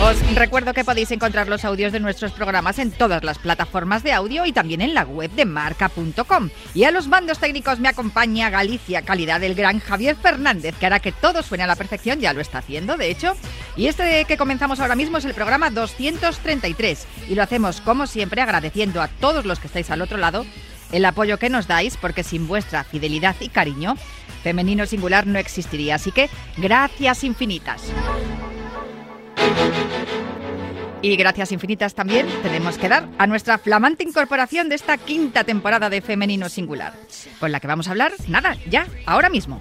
Os 0.00 0.16
recuerdo 0.36 0.74
que 0.74 0.84
podéis 0.84 1.10
encontrar 1.10 1.48
los 1.48 1.64
audios 1.64 1.90
de 1.90 1.98
nuestros 1.98 2.30
programas 2.30 2.78
en 2.78 2.92
todas 2.92 3.24
las 3.24 3.38
plataformas 3.38 4.04
de 4.04 4.12
audio 4.12 4.46
y 4.46 4.52
también 4.52 4.80
en 4.80 4.94
la 4.94 5.02
web 5.02 5.28
de 5.32 5.44
marca.com. 5.44 6.50
Y 6.72 6.84
a 6.84 6.92
los 6.92 7.08
bandos 7.08 7.40
técnicos 7.40 7.80
me 7.80 7.88
acompaña 7.88 8.48
Galicia, 8.48 9.02
calidad 9.02 9.40
del 9.40 9.56
gran 9.56 9.80
Javier 9.80 10.14
Fernández, 10.14 10.76
que 10.78 10.86
hará 10.86 11.00
que 11.00 11.10
todo 11.10 11.42
suene 11.42 11.64
a 11.64 11.66
la 11.66 11.74
perfección, 11.74 12.20
ya 12.20 12.32
lo 12.32 12.40
está 12.40 12.58
haciendo, 12.58 12.96
de 12.96 13.10
hecho. 13.10 13.34
Y 13.76 13.88
este 13.88 14.24
que 14.24 14.36
comenzamos 14.36 14.78
ahora 14.78 14.94
mismo 14.94 15.18
es 15.18 15.24
el 15.24 15.34
programa 15.34 15.68
233 15.70 17.06
y 17.28 17.34
lo 17.34 17.42
hacemos 17.42 17.80
como 17.80 18.06
siempre 18.06 18.40
agradeciendo 18.40 19.02
a 19.02 19.08
todos 19.08 19.46
los 19.46 19.58
que 19.58 19.66
estáis 19.66 19.90
al 19.90 20.00
otro 20.00 20.16
lado 20.16 20.46
el 20.92 21.04
apoyo 21.04 21.38
que 21.38 21.50
nos 21.50 21.66
dais, 21.66 21.96
porque 21.96 22.22
sin 22.22 22.46
vuestra 22.46 22.84
fidelidad 22.84 23.34
y 23.40 23.48
cariño, 23.48 23.96
femenino 24.44 24.86
singular 24.86 25.26
no 25.26 25.40
existiría. 25.40 25.96
Así 25.96 26.12
que 26.12 26.30
gracias 26.56 27.24
infinitas. 27.24 27.82
Y 31.00 31.16
gracias 31.16 31.52
infinitas 31.52 31.94
también 31.94 32.26
tenemos 32.42 32.76
que 32.76 32.88
dar 32.88 33.08
a 33.18 33.26
nuestra 33.26 33.58
flamante 33.58 34.02
incorporación 34.02 34.68
de 34.68 34.74
esta 34.74 34.98
quinta 34.98 35.44
temporada 35.44 35.88
de 35.88 36.00
Femenino 36.00 36.48
Singular, 36.48 36.94
con 37.38 37.52
la 37.52 37.60
que 37.60 37.68
vamos 37.68 37.86
a 37.88 37.92
hablar, 37.92 38.12
nada, 38.26 38.56
ya, 38.68 38.86
ahora 39.06 39.28
mismo. 39.28 39.60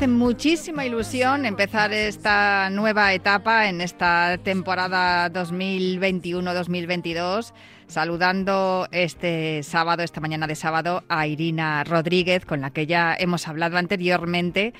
Hace 0.00 0.08
muchísima 0.08 0.86
ilusión 0.86 1.44
empezar 1.44 1.92
esta 1.92 2.70
nueva 2.70 3.12
etapa 3.12 3.68
en 3.68 3.82
esta 3.82 4.38
temporada 4.42 5.30
2021-2022 5.30 7.52
saludando 7.86 8.88
este 8.92 9.62
sábado, 9.62 10.02
esta 10.02 10.22
mañana 10.22 10.46
de 10.46 10.54
sábado, 10.54 11.04
a 11.10 11.26
Irina 11.26 11.84
Rodríguez, 11.84 12.46
con 12.46 12.62
la 12.62 12.70
que 12.70 12.86
ya 12.86 13.14
hemos 13.14 13.46
hablado 13.46 13.76
anteriormente 13.76 14.72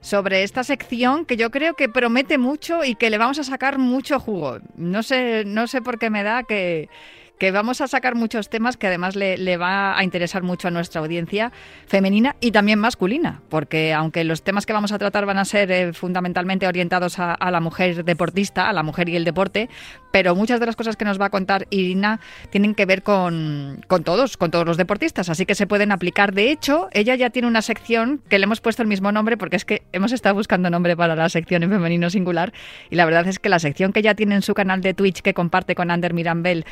sobre 0.00 0.44
esta 0.44 0.62
sección 0.62 1.24
que 1.24 1.36
yo 1.36 1.50
creo 1.50 1.74
que 1.74 1.88
promete 1.88 2.38
mucho 2.38 2.84
y 2.84 2.94
que 2.94 3.10
le 3.10 3.18
vamos 3.18 3.40
a 3.40 3.44
sacar 3.44 3.78
mucho 3.78 4.20
jugo. 4.20 4.60
No 4.76 5.02
sé, 5.02 5.42
no 5.44 5.66
sé 5.66 5.82
por 5.82 5.98
qué 5.98 6.08
me 6.08 6.22
da 6.22 6.44
que 6.44 6.88
que 7.38 7.50
vamos 7.52 7.80
a 7.80 7.88
sacar 7.88 8.14
muchos 8.14 8.48
temas 8.48 8.76
que 8.76 8.86
además 8.86 9.16
le, 9.16 9.56
va 9.56 9.98
a 9.98 10.04
interesar 10.04 10.42
mucho 10.42 10.68
a 10.68 10.70
nuestra 10.70 11.00
audiencia 11.00 11.52
femenina 11.86 12.36
y 12.40 12.50
también 12.50 12.78
masculina, 12.78 13.40
porque 13.48 13.94
aunque 13.94 14.24
los 14.24 14.42
temas 14.42 14.66
que 14.66 14.72
vamos 14.72 14.92
a 14.92 14.98
tratar 14.98 15.26
van 15.26 15.38
a 15.38 15.44
ser 15.44 15.70
eh, 15.70 15.92
fundamentalmente 15.92 16.66
orientados 16.66 17.18
a, 17.18 17.36
la 17.50 17.60
mujer 17.60 18.04
deportista, 18.04 18.68
a 18.68 18.72
la 18.72 18.82
mujer 18.82 19.08
y 19.08 19.16
el 19.16 19.24
deporte, 19.24 19.68
pero 20.12 20.34
muchas 20.34 20.60
de 20.60 20.66
las 20.66 20.76
cosas 20.76 20.96
que 20.96 21.04
nos 21.04 21.20
va 21.20 21.26
a 21.26 21.30
contar 21.30 21.66
Irina 21.70 22.20
tienen 22.50 22.74
que 22.74 22.86
ver 22.86 23.02
con, 23.02 23.84
con 23.86 24.04
todos, 24.04 24.36
con 24.36 24.50
todos 24.50 24.66
los 24.66 24.76
deportistas, 24.76 25.28
así 25.28 25.46
que 25.46 25.54
se 25.54 25.66
pueden 25.66 25.92
aplicar. 25.92 26.32
De 26.32 26.50
hecho, 26.50 26.88
ella 26.92 27.14
ya 27.14 27.30
tiene 27.30 27.48
una 27.48 27.62
sección 27.62 28.20
que 28.28 28.38
le 28.38 28.44
hemos 28.44 28.60
puesto 28.60 28.82
el 28.82 28.88
mismo 28.88 29.12
nombre 29.12 29.36
porque 29.36 29.56
es 29.56 29.64
que 29.64 29.82
hemos 29.92 30.12
estado 30.12 30.34
buscando 30.34 30.70
nombre 30.70 30.96
para 30.96 31.14
la 31.14 31.28
sección 31.28 31.62
en 31.62 31.70
femenino 31.70 32.10
singular 32.10 32.52
y 32.90 32.96
la 32.96 33.04
verdad 33.04 33.26
es 33.28 33.38
que 33.38 33.48
la 33.48 33.58
sección 33.58 33.92
que 33.92 34.02
ya 34.02 34.14
tiene 34.14 34.34
en 34.34 34.42
su 34.42 34.54
canal 34.54 34.80
de 34.80 34.94
Twitch 34.94 35.22
que 35.22 35.34
comparte 35.34 35.74
con 35.74 35.90
Ander 35.90 36.14
Mirambel, 36.14 36.64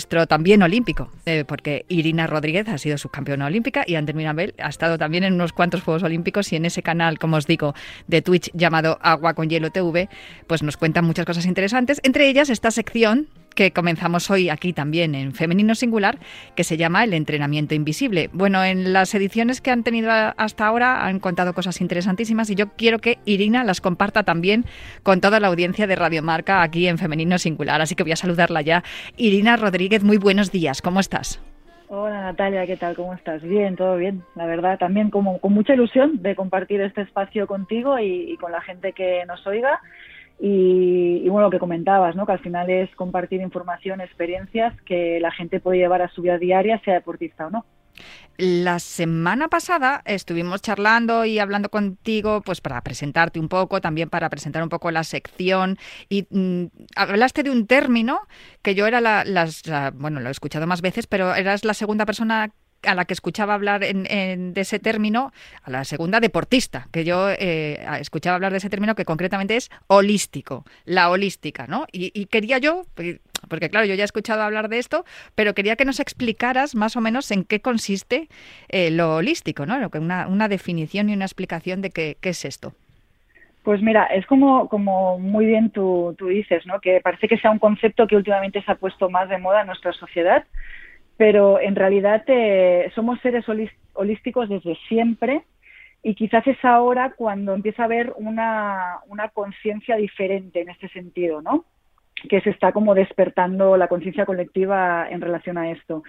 nuestro 0.00 0.26
también 0.26 0.62
olímpico, 0.62 1.10
eh, 1.26 1.44
porque 1.46 1.84
Irina 1.88 2.26
Rodríguez 2.26 2.66
ha 2.68 2.78
sido 2.78 2.96
subcampeona 2.96 3.44
olímpica 3.44 3.84
y 3.86 3.96
Ander 3.96 4.14
Mirabel 4.14 4.54
ha 4.58 4.70
estado 4.70 4.96
también 4.96 5.24
en 5.24 5.34
unos 5.34 5.52
cuantos 5.52 5.82
Juegos 5.82 6.02
Olímpicos 6.02 6.50
y 6.54 6.56
en 6.56 6.64
ese 6.64 6.82
canal, 6.82 7.18
como 7.18 7.36
os 7.36 7.46
digo, 7.46 7.74
de 8.06 8.22
Twitch 8.22 8.50
llamado 8.54 8.98
Agua 9.02 9.34
con 9.34 9.50
Hielo 9.50 9.70
TV, 9.70 10.08
pues 10.46 10.62
nos 10.62 10.78
cuentan 10.78 11.04
muchas 11.04 11.26
cosas 11.26 11.44
interesantes, 11.44 12.00
entre 12.02 12.30
ellas 12.30 12.48
esta 12.48 12.70
sección 12.70 13.28
que 13.54 13.72
comenzamos 13.72 14.30
hoy 14.30 14.48
aquí 14.48 14.72
también 14.72 15.14
en 15.14 15.32
Femenino 15.32 15.74
Singular, 15.74 16.18
que 16.54 16.64
se 16.64 16.76
llama 16.76 17.04
El 17.04 17.14
entrenamiento 17.14 17.74
invisible. 17.74 18.30
Bueno, 18.32 18.64
en 18.64 18.92
las 18.92 19.14
ediciones 19.14 19.60
que 19.60 19.70
han 19.70 19.82
tenido 19.82 20.10
hasta 20.10 20.66
ahora 20.66 21.06
han 21.06 21.20
contado 21.20 21.52
cosas 21.52 21.80
interesantísimas 21.80 22.50
y 22.50 22.54
yo 22.54 22.68
quiero 22.76 22.98
que 22.98 23.18
Irina 23.24 23.64
las 23.64 23.80
comparta 23.80 24.22
también 24.22 24.64
con 25.02 25.20
toda 25.20 25.40
la 25.40 25.48
audiencia 25.48 25.86
de 25.86 25.96
Radio 25.96 26.22
Marca 26.22 26.62
aquí 26.62 26.88
en 26.88 26.98
Femenino 26.98 27.38
Singular. 27.38 27.80
Así 27.80 27.94
que 27.94 28.02
voy 28.02 28.12
a 28.12 28.16
saludarla 28.16 28.62
ya. 28.62 28.82
Irina 29.16 29.56
Rodríguez, 29.56 30.02
muy 30.02 30.16
buenos 30.16 30.50
días, 30.50 30.82
¿cómo 30.82 31.00
estás? 31.00 31.40
Hola 31.88 32.22
Natalia, 32.22 32.66
¿qué 32.66 32.76
tal? 32.76 32.94
¿Cómo 32.94 33.14
estás? 33.14 33.42
Bien, 33.42 33.74
todo 33.74 33.96
bien. 33.96 34.22
La 34.36 34.46
verdad, 34.46 34.78
también 34.78 35.10
como, 35.10 35.40
con 35.40 35.52
mucha 35.52 35.74
ilusión 35.74 36.22
de 36.22 36.36
compartir 36.36 36.80
este 36.80 37.02
espacio 37.02 37.48
contigo 37.48 37.98
y 37.98 38.36
con 38.40 38.52
la 38.52 38.60
gente 38.60 38.92
que 38.92 39.24
nos 39.26 39.44
oiga 39.44 39.80
y, 40.42 41.28
bueno, 41.28 41.46
lo 41.46 41.50
que 41.50 41.58
comentabas, 41.58 42.16
¿no? 42.16 42.24
que 42.24 42.32
al 42.32 42.38
final 42.38 42.70
es 42.70 42.94
compartir 42.96 43.42
información, 43.42 44.00
experiencias 44.00 44.74
que 44.82 45.20
la 45.20 45.30
gente 45.30 45.60
puede 45.60 45.78
llevar 45.78 46.00
a 46.00 46.10
su 46.10 46.22
vida 46.22 46.38
diaria, 46.38 46.80
sea 46.84 46.94
deportista 46.94 47.46
o 47.46 47.50
no. 47.50 47.66
La 48.38 48.78
semana 48.78 49.48
pasada 49.48 50.00
estuvimos 50.06 50.62
charlando 50.62 51.26
y 51.26 51.38
hablando 51.38 51.68
contigo, 51.68 52.40
pues 52.40 52.62
para 52.62 52.80
presentarte 52.80 53.38
un 53.38 53.48
poco, 53.48 53.82
también 53.82 54.08
para 54.08 54.30
presentar 54.30 54.62
un 54.62 54.70
poco 54.70 54.90
la 54.90 55.04
sección. 55.04 55.76
Y 56.08 56.26
mm, 56.30 56.66
hablaste 56.96 57.42
de 57.42 57.50
un 57.50 57.66
término 57.66 58.20
que 58.62 58.74
yo 58.74 58.86
era 58.86 59.02
la, 59.02 59.24
las, 59.26 59.62
bueno, 59.92 60.20
lo 60.20 60.28
he 60.28 60.32
escuchado 60.32 60.66
más 60.66 60.80
veces, 60.80 61.06
pero 61.06 61.34
eras 61.34 61.66
la 61.66 61.74
segunda 61.74 62.06
persona 62.06 62.50
a 62.82 62.94
la 62.94 63.04
que 63.04 63.14
escuchaba 63.14 63.54
hablar 63.54 63.84
en, 63.84 64.54
de 64.54 64.60
ese 64.60 64.78
término, 64.78 65.32
a 65.62 65.70
la 65.70 65.84
segunda 65.84 66.20
deportista, 66.20 66.88
que 66.92 67.04
yo 67.04 67.28
eh, 67.30 67.84
escuchaba 68.00 68.36
hablar 68.36 68.52
de 68.52 68.58
ese 68.58 68.70
término 68.70 68.94
que 68.94 69.04
concretamente 69.04 69.56
es 69.56 69.70
holístico, 69.86 70.64
la 70.84 71.10
holística, 71.10 71.66
¿no? 71.66 71.86
Y, 71.92 72.26
quería 72.26 72.58
yo, 72.58 72.82
porque 73.48 73.68
claro, 73.68 73.86
yo 73.86 73.94
ya 73.94 74.04
he 74.04 74.04
escuchado 74.04 74.42
hablar 74.42 74.68
de 74.68 74.78
esto, 74.78 75.04
pero 75.34 75.54
quería 75.54 75.76
que 75.76 75.84
nos 75.84 76.00
explicaras 76.00 76.74
más 76.74 76.96
o 76.96 77.00
menos 77.00 77.30
en 77.30 77.44
qué 77.44 77.60
consiste 77.60 78.28
eh, 78.68 78.90
lo 78.90 79.16
holístico, 79.16 79.66
¿no? 79.66 79.90
Una, 79.94 80.28
una 80.28 80.48
definición 80.48 81.10
y 81.10 81.14
una 81.14 81.24
explicación 81.24 81.82
de 81.82 81.90
qué, 81.90 82.16
qué 82.20 82.30
es 82.30 82.44
esto. 82.44 82.72
Pues 83.62 83.82
mira, 83.82 84.06
es 84.06 84.24
como, 84.26 84.68
como 84.68 85.18
muy 85.18 85.44
bien 85.44 85.70
tú, 85.70 86.14
tú 86.18 86.28
dices, 86.28 86.66
¿no? 86.66 86.80
Que 86.80 87.00
parece 87.02 87.28
que 87.28 87.36
sea 87.36 87.50
un 87.50 87.58
concepto 87.58 88.06
que 88.06 88.16
últimamente 88.16 88.62
se 88.62 88.72
ha 88.72 88.76
puesto 88.76 89.10
más 89.10 89.28
de 89.28 89.36
moda 89.36 89.60
en 89.60 89.66
nuestra 89.66 89.92
sociedad, 89.92 90.44
pero 91.20 91.60
en 91.60 91.76
realidad 91.76 92.24
eh, 92.28 92.90
somos 92.94 93.20
seres 93.20 93.44
holísticos 93.92 94.48
desde 94.48 94.74
siempre 94.88 95.42
y 96.02 96.14
quizás 96.14 96.46
es 96.46 96.56
ahora 96.64 97.12
cuando 97.14 97.52
empieza 97.52 97.82
a 97.82 97.84
haber 97.84 98.14
una, 98.16 99.00
una 99.06 99.28
conciencia 99.28 99.96
diferente 99.96 100.62
en 100.62 100.70
este 100.70 100.88
sentido, 100.88 101.42
¿no? 101.42 101.66
Que 102.26 102.40
se 102.40 102.48
está 102.48 102.72
como 102.72 102.94
despertando 102.94 103.76
la 103.76 103.88
conciencia 103.88 104.24
colectiva 104.24 105.10
en 105.10 105.20
relación 105.20 105.58
a 105.58 105.70
esto. 105.70 106.04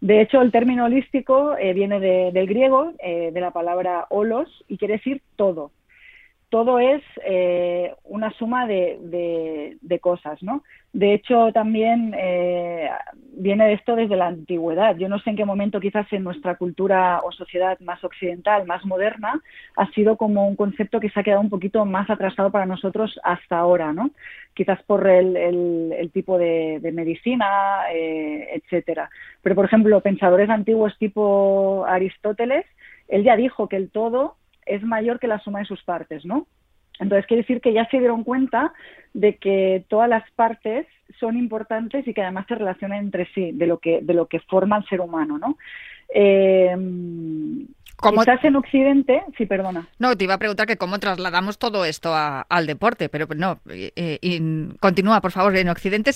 De 0.00 0.20
hecho, 0.20 0.40
el 0.40 0.52
término 0.52 0.84
holístico 0.84 1.56
eh, 1.58 1.72
viene 1.72 1.98
del 1.98 2.46
griego, 2.46 2.92
eh, 3.00 3.32
de 3.32 3.40
la 3.40 3.50
palabra 3.50 4.06
holos, 4.10 4.64
y 4.68 4.78
quiere 4.78 4.94
decir 4.98 5.22
todo. 5.34 5.72
todo 6.50 6.78
es 6.78 7.02
una 8.04 8.30
suma 8.30 8.68
de, 8.68 9.76
de, 9.80 9.98
cosas, 9.98 10.40
¿no? 10.40 10.62
De 10.92 11.14
hecho, 11.14 11.52
también 11.52 12.14
eh, 12.18 12.90
viene 13.34 13.64
de 13.66 13.72
esto 13.72 13.96
desde 13.96 14.14
la 14.14 14.26
antigüedad. 14.26 14.94
Yo 14.96 15.08
no 15.08 15.18
sé 15.20 15.30
en 15.30 15.36
qué 15.36 15.44
momento, 15.46 15.80
quizás 15.80 16.06
en 16.12 16.22
nuestra 16.22 16.56
cultura 16.56 17.20
o 17.24 17.32
sociedad 17.32 17.80
más 17.80 18.04
occidental, 18.04 18.66
más 18.66 18.84
moderna, 18.84 19.40
ha 19.76 19.90
sido 19.92 20.18
como 20.18 20.46
un 20.46 20.54
concepto 20.54 21.00
que 21.00 21.08
se 21.08 21.18
ha 21.18 21.22
quedado 21.22 21.40
un 21.40 21.48
poquito 21.48 21.86
más 21.86 22.10
atrasado 22.10 22.50
para 22.50 22.66
nosotros 22.66 23.18
hasta 23.24 23.58
ahora, 23.58 23.94
¿no? 23.94 24.10
Quizás 24.52 24.82
por 24.82 25.06
el, 25.08 26.10
tipo 26.12 26.36
de, 26.36 26.78
de 26.82 26.92
medicina, 26.92 27.90
eh, 27.90 28.50
etcétera. 28.52 29.08
Pero, 29.40 29.54
por 29.54 29.64
ejemplo, 29.64 29.98
pensadores 30.02 30.50
antiguos 30.50 30.98
tipo 30.98 31.86
Aristóteles, 31.88 32.66
él 33.08 33.24
ya 33.24 33.36
dijo 33.36 33.66
que 33.66 33.76
el 33.76 33.90
todo 33.90 34.36
es 34.66 34.82
mayor 34.82 35.18
que 35.20 35.26
la 35.26 35.38
suma 35.38 35.60
de 35.60 35.64
sus 35.64 35.82
partes, 35.84 36.26
¿no? 36.26 36.46
Entonces 37.02 37.26
quiere 37.26 37.42
decir 37.42 37.60
que 37.60 37.72
ya 37.72 37.86
se 37.90 37.98
dieron 37.98 38.24
cuenta 38.24 38.72
de 39.12 39.36
que 39.36 39.84
todas 39.88 40.08
las 40.08 40.28
partes 40.32 40.86
son 41.18 41.36
importantes 41.36 42.06
y 42.06 42.14
que 42.14 42.22
además 42.22 42.46
se 42.48 42.54
relacionan 42.54 42.98
entre 42.98 43.26
sí, 43.34 43.52
de 43.52 43.66
lo 43.66 43.78
que, 43.78 44.00
de 44.02 44.14
lo 44.14 44.26
que 44.26 44.40
forma 44.40 44.78
el 44.78 44.86
ser 44.86 45.00
humano, 45.00 45.38
¿no? 45.38 45.58
Eh, 46.14 46.76
Quizás 48.02 48.44
en 48.44 48.56
Occidente, 48.56 49.22
sí, 49.36 49.46
perdona. 49.46 49.86
No, 49.98 50.16
te 50.16 50.24
iba 50.24 50.34
a 50.34 50.38
preguntar 50.38 50.66
que 50.66 50.76
cómo 50.76 50.98
trasladamos 50.98 51.58
todo 51.58 51.84
esto 51.84 52.12
al 52.14 52.66
deporte, 52.66 53.08
pero 53.08 53.26
no, 53.36 53.60
eh, 53.68 54.74
continúa, 54.80 55.20
por 55.20 55.30
favor. 55.30 55.56
En 55.56 55.68
Occidente 55.68 56.10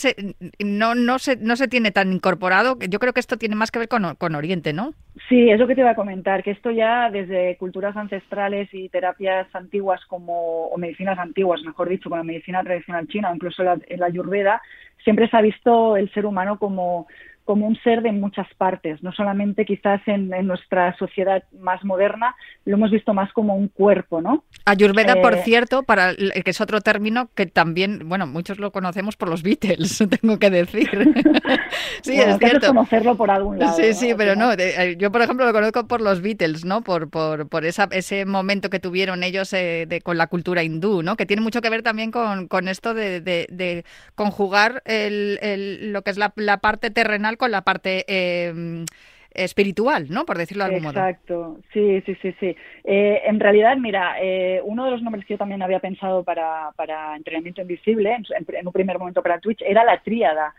no, 0.58 0.94
no, 0.94 1.18
se, 1.18 1.36
no 1.36 1.56
se 1.56 1.68
tiene 1.68 1.90
tan 1.90 2.12
incorporado, 2.12 2.78
yo 2.80 2.98
creo 2.98 3.12
que 3.12 3.20
esto 3.20 3.36
tiene 3.36 3.54
más 3.54 3.70
que 3.70 3.78
ver 3.78 3.88
con, 3.88 4.14
con 4.16 4.34
Oriente, 4.34 4.72
¿no? 4.72 4.92
Sí, 5.28 5.48
es 5.50 5.58
lo 5.58 5.66
que 5.66 5.74
te 5.74 5.80
iba 5.80 5.90
a 5.90 5.96
comentar, 5.96 6.42
que 6.42 6.50
esto 6.50 6.70
ya 6.70 7.10
desde 7.10 7.56
culturas 7.56 7.96
ancestrales 7.96 8.68
y 8.72 8.88
terapias 8.88 9.46
antiguas 9.54 10.04
como, 10.06 10.66
o 10.66 10.78
medicinas 10.78 11.18
antiguas, 11.18 11.62
mejor 11.62 11.88
dicho, 11.88 12.08
como 12.08 12.18
la 12.18 12.24
medicina 12.24 12.62
tradicional 12.62 13.08
china 13.08 13.30
o 13.30 13.34
incluso 13.34 13.62
la, 13.62 13.78
en 13.86 14.00
la 14.00 14.06
ayurveda, 14.06 14.60
siempre 15.02 15.28
se 15.28 15.36
ha 15.36 15.40
visto 15.40 15.96
el 15.96 16.12
ser 16.12 16.26
humano 16.26 16.58
como 16.58 17.06
como 17.46 17.66
un 17.66 17.76
ser 17.76 18.02
de 18.02 18.10
muchas 18.10 18.48
partes, 18.58 19.02
no 19.04 19.12
solamente 19.12 19.64
quizás 19.64 20.00
en, 20.06 20.30
nuestra 20.46 20.96
sociedad 20.98 21.44
más 21.60 21.82
moderna, 21.84 22.34
lo 22.64 22.74
hemos 22.74 22.90
visto 22.90 23.14
más 23.14 23.32
como 23.32 23.54
un 23.54 23.68
cuerpo, 23.68 24.20
¿no? 24.20 24.44
Ayurveda, 24.64 25.22
por 25.22 25.34
eh, 25.34 25.42
cierto, 25.44 25.84
para 25.84 26.14
que 26.14 26.50
es 26.50 26.60
otro 26.60 26.80
término 26.80 27.30
que 27.36 27.46
también, 27.46 28.08
bueno, 28.08 28.26
muchos 28.26 28.58
lo 28.58 28.72
conocemos 28.72 29.16
por 29.16 29.28
los 29.28 29.44
Beatles, 29.44 30.04
tengo 30.20 30.38
que 30.40 30.50
decir. 30.50 30.90
sí, 32.02 32.20
es 32.20 32.36
cierto. 32.38 32.66
conocerlo 32.66 33.16
por 33.16 33.30
algún 33.30 33.60
lado. 33.60 33.76
Sí, 33.76 33.94
sí, 33.94 34.12
pero 34.16 34.34
no, 34.34 34.52
eh, 34.52 34.96
yo 34.98 35.12
por 35.12 35.22
ejemplo 35.22 35.46
lo 35.46 35.52
conozco 35.52 35.86
por 35.86 36.00
los 36.00 36.20
Beatles, 36.20 36.64
¿no? 36.64 36.82
Por, 36.82 37.08
por, 37.08 37.48
por 37.48 37.64
esa, 37.64 37.88
ese 37.92 38.26
momento 38.26 38.70
que 38.70 38.80
tuvieron 38.80 39.22
ellos 39.22 39.52
eh, 39.52 39.86
de, 39.88 40.00
con 40.00 40.18
la 40.18 40.26
cultura 40.26 40.64
hindú, 40.64 41.04
¿no? 41.04 41.16
Que 41.16 41.26
tiene 41.26 41.42
mucho 41.42 41.60
que 41.60 41.70
ver 41.70 41.84
también 41.84 42.10
con, 42.10 42.48
con 42.48 42.66
esto 42.66 42.92
de, 42.92 43.20
de, 43.20 43.84
conjugar 44.16 44.82
el, 44.84 45.38
el, 45.42 45.92
lo 45.92 46.02
que 46.02 46.10
es 46.10 46.18
la, 46.18 46.32
la 46.34 46.58
parte 46.58 46.90
terrenal 46.90 47.35
con 47.36 47.50
la 47.50 47.62
parte 47.62 48.04
em, 48.08 48.84
espiritual, 49.30 50.06
¿no? 50.08 50.24
Por 50.24 50.38
decirlo 50.38 50.64
de 50.64 50.70
algún 50.70 50.84
modo. 50.84 50.98
Exacto, 50.98 51.58
sí, 51.72 52.02
sí, 52.06 52.16
sí, 52.22 52.34
sí. 52.40 52.56
Eh, 52.84 53.22
en 53.24 53.38
realidad, 53.38 53.76
mira, 53.76 54.16
eh, 54.20 54.60
uno 54.64 54.84
de 54.84 54.90
los 54.90 55.02
nombres 55.02 55.24
que 55.24 55.34
yo 55.34 55.38
también 55.38 55.62
había 55.62 55.80
pensado 55.80 56.24
para, 56.24 56.70
para 56.76 57.16
entrenamiento 57.16 57.60
invisible, 57.60 58.14
en, 58.14 58.66
un 58.66 58.72
primer 58.72 58.98
momento 58.98 59.22
para 59.22 59.38
Twitch, 59.38 59.62
era 59.62 59.84
la 59.84 60.02
tríada. 60.02 60.54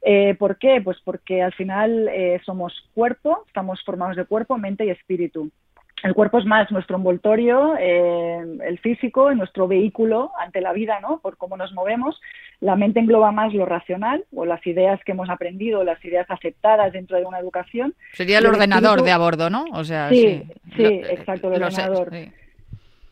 Eh, 0.00 0.34
¿Por 0.38 0.58
qué? 0.58 0.80
Pues 0.82 0.98
porque 1.04 1.42
al 1.42 1.52
final 1.52 2.10
somos 2.44 2.88
cuerpo, 2.94 3.44
estamos 3.46 3.82
formados 3.84 4.16
de 4.16 4.24
cuerpo, 4.24 4.58
mente 4.58 4.84
y 4.84 4.90
espíritu. 4.90 5.50
El 6.02 6.14
cuerpo 6.14 6.38
es 6.38 6.44
más 6.44 6.70
nuestro 6.72 6.96
envoltorio, 6.96 7.76
eh, 7.78 8.40
el 8.64 8.78
físico, 8.80 9.32
nuestro 9.34 9.68
vehículo 9.68 10.32
ante 10.40 10.60
la 10.60 10.72
vida, 10.72 10.98
¿no? 11.00 11.20
Por 11.20 11.36
cómo 11.36 11.56
nos 11.56 11.72
movemos. 11.72 12.20
La 12.60 12.74
mente 12.74 12.98
engloba 12.98 13.30
más 13.30 13.54
lo 13.54 13.66
racional 13.66 14.24
o 14.34 14.44
las 14.44 14.66
ideas 14.66 15.00
que 15.04 15.12
hemos 15.12 15.30
aprendido, 15.30 15.84
las 15.84 16.04
ideas 16.04 16.28
aceptadas 16.28 16.92
dentro 16.92 17.16
de 17.16 17.24
una 17.24 17.38
educación. 17.38 17.94
Sería 18.12 18.38
el, 18.38 18.46
ordenador 18.46 19.02
de 19.02 19.12
a 19.12 19.18
bordo, 19.18 19.48
¿no? 19.48 19.64
O 19.72 19.84
sea, 19.84 20.08
sí, 20.08 20.42
sí, 20.76 20.84
exacto, 20.84 21.52
el 21.52 21.62
ordenador 21.62 22.10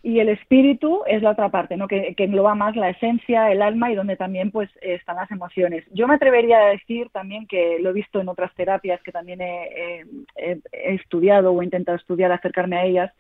y 0.03 0.19
el 0.19 0.31
espíritu 0.31 1.03
es 1.07 1.23
la 1.23 1.33
otra 1.33 1.51
parte, 1.51 1.77
¿no? 1.77 1.87
Que, 1.87 2.15
engloba 2.17 2.55
más 2.55 2.75
la 2.75 2.89
esencia, 2.89 3.53
el 3.53 3.61
alma 3.61 3.91
y 3.91 3.95
donde 3.95 4.17
también 4.17 4.51
pues 4.51 4.71
están 4.81 5.17
las 5.17 5.31
emociones. 5.31 5.85
Yo 5.93 6.09
me 6.09 6.15
atrevería 6.15 6.59
a 6.59 6.71
decir 6.71 7.11
también 7.11 7.47
que 7.47 7.79
lo 7.81 7.91
he 7.91 7.93
visto 7.93 8.19
en 8.19 8.29
otras 8.29 8.55
terapias 8.55 9.03
que 9.03 9.13
también 9.13 9.43
he, 9.43 10.07
estudiado 10.73 11.53
o 11.53 11.61
he 11.61 11.65
intentado 11.65 11.99
estudiar, 11.99 12.33
acercarme 12.33 12.77
a 12.79 12.85
ellas. 12.85 13.13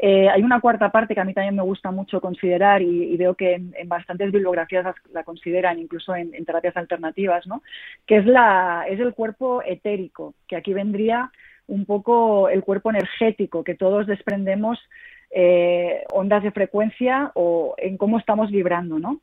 Eh, 0.00 0.28
hay 0.28 0.42
una 0.42 0.60
cuarta 0.60 0.90
parte 0.92 1.14
que 1.14 1.20
a 1.20 1.24
mí 1.24 1.34
también 1.34 1.56
me 1.56 1.62
gusta 1.62 1.90
mucho 1.90 2.20
considerar 2.20 2.80
y, 2.80 3.16
veo 3.16 3.34
que 3.34 3.54
en, 3.54 3.88
bastantes 3.88 4.30
bibliografías 4.30 4.86
la, 5.12 5.24
consideran, 5.24 5.80
incluso 5.80 6.14
en, 6.14 6.32
en, 6.34 6.44
terapias 6.44 6.76
alternativas, 6.76 7.44
¿no? 7.48 7.62
Que 8.06 8.18
es, 8.18 8.26
la, 8.26 8.84
es 8.88 9.00
el 9.00 9.14
cuerpo 9.14 9.62
etérico, 9.66 10.34
que 10.46 10.56
aquí 10.56 10.72
vendría 10.72 11.32
un 11.66 11.86
poco 11.86 12.48
el 12.48 12.62
cuerpo 12.62 12.90
energético 12.90 13.64
que 13.64 13.74
todos 13.74 14.06
desprendemos 14.06 14.78
eh, 15.30 16.04
ondas 16.12 16.42
de 16.42 16.50
frecuencia 16.50 17.30
o 17.34 17.74
en 17.78 17.96
cómo 17.96 18.18
estamos 18.18 18.50
vibrando, 18.50 18.98
¿no? 18.98 19.20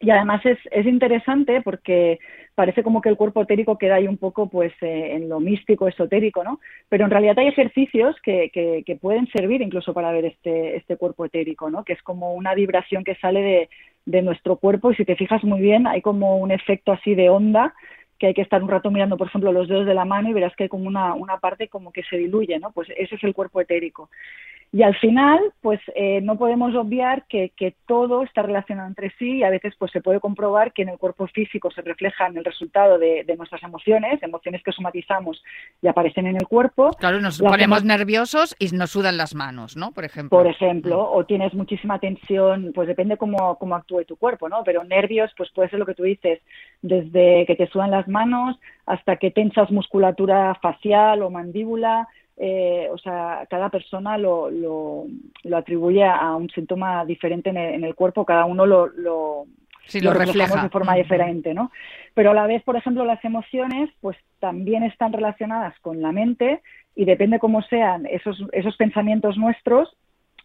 Y 0.00 0.10
además 0.10 0.44
es, 0.44 0.58
es, 0.72 0.84
interesante 0.84 1.60
porque 1.62 2.18
parece 2.56 2.82
como 2.82 3.00
que 3.00 3.08
el 3.08 3.16
cuerpo 3.16 3.42
etérico 3.42 3.78
queda 3.78 3.96
ahí 3.96 4.08
un 4.08 4.16
poco 4.16 4.48
pues 4.48 4.72
eh, 4.80 5.14
en 5.14 5.28
lo 5.28 5.38
místico, 5.38 5.86
esotérico, 5.86 6.42
¿no? 6.42 6.58
Pero 6.88 7.04
en 7.04 7.10
realidad 7.10 7.38
hay 7.38 7.46
ejercicios 7.46 8.16
que, 8.20 8.50
que, 8.52 8.82
que, 8.84 8.96
pueden 8.96 9.28
servir 9.28 9.62
incluso 9.62 9.94
para 9.94 10.10
ver 10.10 10.24
este, 10.24 10.76
este 10.76 10.96
cuerpo 10.96 11.24
etérico, 11.24 11.70
¿no? 11.70 11.84
Que 11.84 11.92
es 11.92 12.02
como 12.02 12.34
una 12.34 12.52
vibración 12.54 13.04
que 13.04 13.14
sale 13.14 13.42
de, 13.42 13.68
de 14.06 14.22
nuestro 14.22 14.56
cuerpo 14.56 14.90
y 14.90 14.96
si 14.96 15.04
te 15.04 15.16
fijas 15.16 15.44
muy 15.44 15.60
bien 15.60 15.86
hay 15.86 16.02
como 16.02 16.38
un 16.38 16.50
efecto 16.50 16.92
así 16.92 17.14
de 17.14 17.30
onda 17.30 17.72
que 18.18 18.28
hay 18.28 18.34
que 18.34 18.42
estar 18.42 18.62
un 18.62 18.68
rato 18.68 18.90
mirando, 18.90 19.16
por 19.16 19.26
ejemplo, 19.26 19.50
los 19.50 19.68
dedos 19.68 19.86
de 19.86 19.94
la 19.94 20.04
mano 20.04 20.28
y 20.28 20.32
verás 20.32 20.54
que 20.54 20.64
hay 20.64 20.68
como 20.68 20.86
una, 20.86 21.14
una 21.14 21.38
parte 21.38 21.68
como 21.68 21.92
que 21.92 22.04
se 22.04 22.16
diluye, 22.16 22.56
¿no? 22.60 22.70
Pues 22.70 22.88
ese 22.96 23.16
es 23.16 23.24
el 23.24 23.34
cuerpo 23.34 23.60
etérico. 23.60 24.10
Y 24.74 24.82
al 24.82 24.96
final, 24.96 25.38
pues 25.60 25.80
eh, 25.94 26.22
no 26.22 26.38
podemos 26.38 26.74
obviar 26.74 27.26
que, 27.28 27.52
que, 27.54 27.74
todo 27.86 28.22
está 28.22 28.40
relacionado 28.40 28.88
entre 28.88 29.10
sí 29.18 29.36
y 29.36 29.42
a 29.42 29.50
veces 29.50 29.74
pues 29.78 29.92
se 29.92 30.00
puede 30.00 30.18
comprobar 30.18 30.72
que 30.72 30.80
en 30.80 30.88
el 30.88 30.96
cuerpo 30.96 31.26
físico 31.26 31.70
se 31.70 31.82
refleja 31.82 32.26
en 32.26 32.38
el 32.38 32.44
resultado 32.44 32.98
de, 32.98 33.22
nuestras 33.36 33.62
emociones, 33.62 34.22
emociones 34.22 34.62
que 34.62 34.72
somatizamos 34.72 35.42
y 35.82 35.88
aparecen 35.88 36.26
en 36.26 36.36
el 36.36 36.48
cuerpo. 36.48 36.90
Claro, 36.98 37.20
nos 37.20 37.38
ponemos 37.38 37.84
nerviosos 37.84 38.56
y 38.58 38.68
nos 38.68 38.92
sudan 38.92 39.18
las 39.18 39.34
manos, 39.34 39.76
¿no? 39.76 39.92
Por 39.92 40.06
ejemplo. 40.06 40.38
Por 40.38 40.46
ejemplo, 40.46 41.06
o 41.10 41.26
tienes 41.26 41.52
muchísima 41.52 41.98
tensión, 41.98 42.72
pues 42.74 42.88
depende 42.88 43.18
cómo, 43.18 43.58
cómo 43.58 43.74
actúe 43.74 44.04
tu 44.06 44.16
cuerpo, 44.16 44.48
¿no? 44.48 44.64
Pero 44.64 44.84
nervios, 44.84 45.30
pues 45.36 45.50
puede 45.54 45.68
ser 45.68 45.80
lo 45.80 45.86
que 45.86 45.94
tú 45.94 46.04
dices, 46.04 46.40
desde 46.80 47.44
que 47.46 47.56
te 47.56 47.66
sudan 47.66 47.90
las 47.90 48.08
manos 48.08 48.58
hasta 48.86 49.16
que 49.16 49.30
tensas 49.30 49.70
musculatura 49.70 50.54
facial 50.62 51.22
o 51.22 51.30
mandíbula, 51.30 52.08
eh, 52.36 52.88
o 52.90 52.98
sea, 52.98 53.46
cada 53.48 53.68
persona 53.68 54.16
lo, 54.18 54.50
lo, 54.50 55.06
lo, 55.44 55.56
atribuye 55.56 56.04
a 56.04 56.34
un 56.34 56.48
síntoma 56.50 57.04
diferente 57.04 57.50
en 57.50 57.84
el, 57.84 57.94
cuerpo, 57.94 58.24
cada 58.24 58.46
uno 58.46 58.66
lo, 58.66 58.86
lo, 58.86 59.46
lo 60.00 60.14
refleja 60.14 60.62
de 60.62 60.70
forma 60.70 60.94
diferente, 60.94 61.54
¿no? 61.54 61.70
Pero 62.14 62.30
a 62.30 62.34
la 62.34 62.46
vez, 62.46 62.62
por 62.62 62.76
ejemplo, 62.76 63.04
las 63.04 63.22
emociones, 63.24 63.90
pues 64.00 64.16
también 64.40 64.82
están 64.82 65.12
relacionadas 65.12 65.78
con 65.80 66.00
la 66.00 66.12
mente 66.12 66.62
y 66.94 67.04
depende 67.04 67.38
cómo 67.38 67.62
sean 67.62 68.06
esos, 68.06 68.42
esos 68.52 68.76
pensamientos 68.76 69.36
nuestros, 69.36 69.96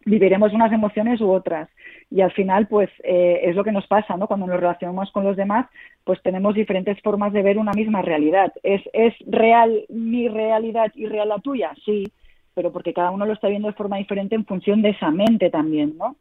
viviremos 0.08 0.54
unas 0.54 0.72
emociones 0.72 1.22
u 1.22 1.30
otras. 1.30 1.70
Y 2.10 2.22
al 2.22 2.32
final, 2.32 2.68
pues 2.68 2.90
eh, 3.04 3.42
es 3.44 3.56
lo 3.56 3.64
que 3.64 3.72
nos 3.72 3.86
pasa, 3.88 4.16
¿no? 4.16 4.28
Cuando 4.28 4.48
nos 4.48 4.60
relacionamos 4.60 5.12
con 5.12 5.24
los 5.24 5.36
demás, 5.36 5.68
pues 6.04 6.22
tenemos 6.22 6.56
diferentes 6.56 7.00
formas 7.02 7.34
de 7.34 7.44
ver 7.44 7.58
una 7.58 7.74
misma 7.74 8.02
realidad. 8.02 8.54
¿Es, 8.64 8.82
es 8.94 9.14
real 9.28 9.84
mi 9.90 10.30
realidad 10.30 10.92
y 10.96 11.06
real 11.06 11.30
la 11.30 11.40
tuya? 11.40 11.74
Sí, 11.86 12.06
pero 12.54 12.72
porque 12.72 12.94
cada 12.94 13.12
uno 13.12 13.26
lo 13.26 13.34
está 13.34 13.50
viendo 13.50 13.68
de 13.68 13.74
forma 13.74 13.98
diferente 13.98 14.36
en 14.36 14.46
función 14.46 14.82
de 14.82 14.90
esa 14.90 15.12
mente 15.12 15.50
también, 15.50 15.98
¿no? 15.98 16.16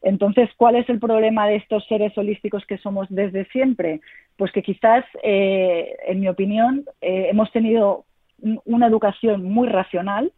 Entonces, 0.00 0.48
¿cuál 0.56 0.76
es 0.76 0.88
el 0.88 0.98
problema 0.98 1.48
de 1.48 1.56
estos 1.56 1.84
seres 1.86 2.16
holísticos 2.16 2.64
que 2.66 2.78
somos 2.78 3.08
desde 3.10 3.44
siempre? 3.46 4.00
Pues 4.36 4.52
que 4.52 4.62
quizás, 4.62 5.04
eh, 5.22 5.96
en 6.06 6.20
mi 6.20 6.28
opinión, 6.28 6.84
eh, 7.00 7.26
hemos 7.30 7.50
tenido 7.52 8.04
una 8.64 8.86
educación 8.86 9.42
muy 9.42 9.68
racional, 9.68 10.32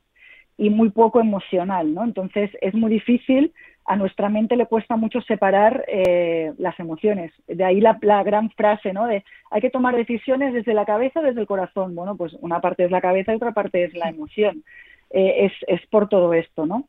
y 0.61 0.69
muy 0.69 0.91
poco 0.91 1.21
emocional, 1.21 1.95
¿no? 1.95 2.05
Entonces 2.05 2.51
es 2.61 2.75
muy 2.75 2.91
difícil, 2.91 3.55
a 3.87 3.97
nuestra 3.97 4.29
mente 4.29 4.57
le 4.57 4.67
cuesta 4.67 4.95
mucho 4.95 5.23
separar 5.23 5.87
eh, 5.89 6.53
las 6.59 6.79
emociones. 6.79 7.33
De 7.49 7.65
ahí 7.65 7.81
la, 7.81 7.97
gran 8.23 8.51
frase, 8.51 8.93
¿no? 8.93 9.07
De 9.07 9.25
hay 9.51 9.61
que 9.63 9.71
tomar 9.71 9.97
decisiones 9.97 10.53
desde 10.53 10.75
la 10.75 10.85
cabeza 10.85 11.21
o 11.21 11.23
desde 11.23 11.41
el 11.41 11.47
corazón. 11.47 11.95
Bueno, 11.95 12.15
pues 12.15 12.37
una 12.43 12.61
parte 12.61 12.85
es 12.85 12.91
la 12.91 13.01
cabeza 13.01 13.33
y 13.33 13.37
otra 13.37 13.53
parte 13.53 13.85
es 13.85 13.95
la 13.95 14.11
emoción. 14.11 14.63
Eh, 15.09 15.47
es, 15.47 15.53
es 15.67 15.81
por 15.87 16.11
todo 16.11 16.35
esto, 16.35 16.67
¿no? 16.67 16.85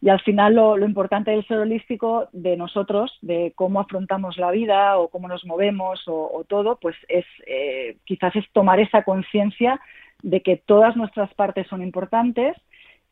Y 0.00 0.10
al 0.10 0.20
final 0.20 0.54
lo, 0.54 0.76
lo, 0.76 0.86
importante 0.86 1.32
del 1.32 1.44
ser 1.48 1.58
holístico 1.58 2.28
de 2.32 2.56
nosotros, 2.56 3.18
de 3.20 3.52
cómo 3.56 3.80
afrontamos 3.80 4.38
la 4.38 4.52
vida 4.52 4.96
o 4.96 5.08
cómo 5.08 5.26
nos 5.26 5.44
movemos 5.44 6.04
o, 6.06 6.44
todo, 6.46 6.78
pues 6.80 6.94
es 7.08 7.26
eh, 7.48 7.96
quizás 8.04 8.36
es 8.36 8.44
tomar 8.52 8.78
esa 8.78 9.02
conciencia 9.02 9.80
de 10.22 10.40
que 10.40 10.56
todas 10.56 10.96
nuestras 10.96 11.34
partes 11.34 11.66
son 11.66 11.82
importantes 11.82 12.56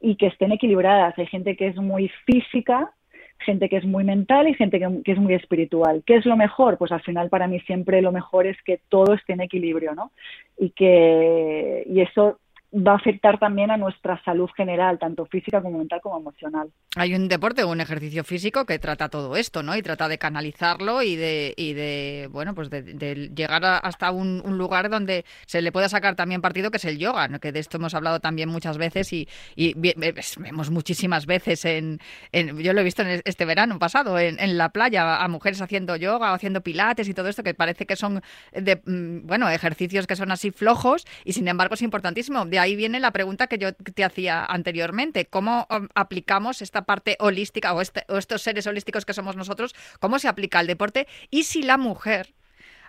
y 0.00 0.16
que 0.16 0.26
estén 0.26 0.52
equilibradas. 0.52 1.18
Hay 1.18 1.26
gente 1.26 1.56
que 1.56 1.68
es 1.68 1.76
muy 1.76 2.10
física, 2.24 2.92
gente 3.38 3.68
que 3.68 3.76
es 3.76 3.84
muy 3.84 4.04
mental 4.04 4.48
y 4.48 4.54
gente 4.54 4.78
que, 4.78 5.12
es 5.12 5.18
muy 5.18 5.34
espiritual. 5.34 6.02
¿Qué 6.06 6.16
es 6.16 6.26
lo 6.26 6.36
mejor? 6.36 6.78
Pues 6.78 6.92
al 6.92 7.02
final 7.02 7.28
para 7.28 7.48
mí 7.48 7.60
siempre 7.60 8.02
lo 8.02 8.12
mejor 8.12 8.46
es 8.46 8.56
que 8.62 8.80
todo 8.88 9.14
esté 9.14 9.34
en 9.34 9.42
equilibrio, 9.42 9.94
¿no? 9.94 10.12
Y 10.58 10.70
que 10.70 11.84
y 11.86 12.00
eso 12.00 12.38
va 12.76 12.92
a 12.92 12.96
afectar 12.96 13.38
también 13.38 13.70
a 13.70 13.76
nuestra 13.76 14.22
salud 14.24 14.50
general, 14.56 14.98
tanto 14.98 15.24
física 15.26 15.62
como 15.62 15.78
mental 15.78 16.00
como 16.02 16.18
emocional. 16.18 16.68
Hay 16.96 17.14
un 17.14 17.28
deporte 17.28 17.62
o 17.62 17.70
un 17.70 17.80
ejercicio 17.80 18.24
físico 18.24 18.66
que 18.66 18.78
trata 18.78 19.08
todo 19.08 19.36
esto, 19.36 19.62
¿no? 19.62 19.76
Y 19.76 19.82
trata 19.82 20.08
de 20.08 20.18
canalizarlo 20.18 21.02
y 21.02 21.16
de, 21.16 21.54
y 21.56 21.72
de 21.72 22.28
bueno, 22.30 22.54
pues 22.54 22.68
de, 22.70 23.30
llegar 23.34 23.64
hasta 23.64 24.10
un, 24.10 24.42
lugar 24.56 24.88
donde 24.88 25.24
se 25.46 25.60
le 25.60 25.72
pueda 25.72 25.88
sacar 25.88 26.16
también 26.16 26.40
partido, 26.40 26.70
que 26.70 26.78
es 26.78 26.84
el 26.84 26.98
yoga, 26.98 27.28
que 27.38 27.52
de 27.52 27.60
esto 27.60 27.76
hemos 27.76 27.94
hablado 27.94 28.20
también 28.20 28.48
muchas 28.48 28.78
veces 28.78 29.12
y, 29.12 29.28
y 29.54 29.74
vemos 29.74 30.70
muchísimas 30.70 31.26
veces 31.26 31.64
en, 31.64 31.98
yo 32.32 32.72
lo 32.72 32.80
he 32.80 32.84
visto 32.84 33.02
en 33.02 33.20
este 33.24 33.44
verano 33.44 33.78
pasado, 33.78 34.18
en, 34.18 34.40
en, 34.40 34.56
la 34.56 34.70
playa, 34.70 35.22
a 35.22 35.28
mujeres 35.28 35.60
haciendo 35.60 35.96
yoga 35.96 36.32
o 36.32 36.34
haciendo 36.34 36.62
pilates 36.62 37.08
y 37.08 37.14
todo 37.14 37.28
esto, 37.28 37.42
que 37.42 37.54
parece 37.54 37.86
que 37.86 37.96
son, 37.96 38.22
de, 38.52 38.76
mm, 38.84 39.26
bueno, 39.26 39.48
ejercicios 39.50 40.06
que 40.06 40.16
son 40.16 40.30
así 40.30 40.50
flojos 40.50 41.06
y 41.24 41.32
sin 41.32 41.48
embargo 41.48 41.74
es 41.74 41.82
importantísimo 41.82 42.44
ahí 42.66 42.76
viene 42.76 43.00
la 43.00 43.12
pregunta 43.12 43.46
que 43.46 43.58
yo 43.58 43.72
te 43.72 44.04
hacía 44.04 44.44
anteriormente. 44.44 45.26
¿Cómo 45.26 45.66
um, 45.70 45.88
aplicamos 45.94 46.62
esta 46.62 46.82
parte 46.82 47.16
holística 47.20 47.74
este, 47.80 48.04
o, 48.08 48.18
estos 48.18 48.42
seres 48.42 48.66
holísticos 48.66 49.04
que 49.04 49.14
somos 49.14 49.36
nosotros? 49.36 49.74
¿Cómo 50.00 50.18
se 50.18 50.28
aplica 50.28 50.58
al 50.58 50.66
deporte? 50.66 51.06
Y 51.30 51.44
si 51.44 51.62
la 51.62 51.78
mujer 51.78 52.34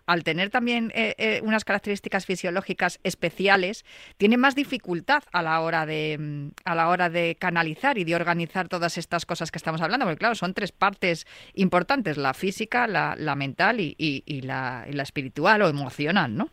al 0.05 0.23
tener 0.23 0.49
también 0.49 0.93
eh, 0.95 1.15
eh, 1.17 1.41
unas 1.43 1.65
características 1.65 2.25
fisiológicas 2.25 3.01
especiales, 3.03 3.83
tiene 4.15 4.37
más 4.37 4.55
dificultad 4.55 5.23
a 5.33 5.41
la 5.41 5.59
hora 5.59 5.85
de 5.85 6.17
mm, 6.17 6.47
a 6.63 6.75
la 6.75 6.87
hora 6.87 7.09
de 7.09 7.35
canalizar 7.37 7.97
y 7.97 8.05
de 8.05 8.15
organizar 8.15 8.69
todas 8.69 8.97
estas 8.97 9.25
cosas 9.25 9.51
que 9.51 9.57
estamos 9.57 9.81
hablando, 9.81 10.05
porque 10.05 10.19
claro, 10.19 10.35
son 10.35 10.53
tres 10.53 10.71
partes 10.71 11.27
importantes: 11.55 12.15
la 12.15 12.33
física, 12.33 12.87
la, 12.87 13.35
mental 13.35 13.81
y 13.81 14.41
la 14.43 14.85
espiritual 15.03 15.61
o 15.61 15.67
emocional, 15.67 16.37
¿no? 16.37 16.49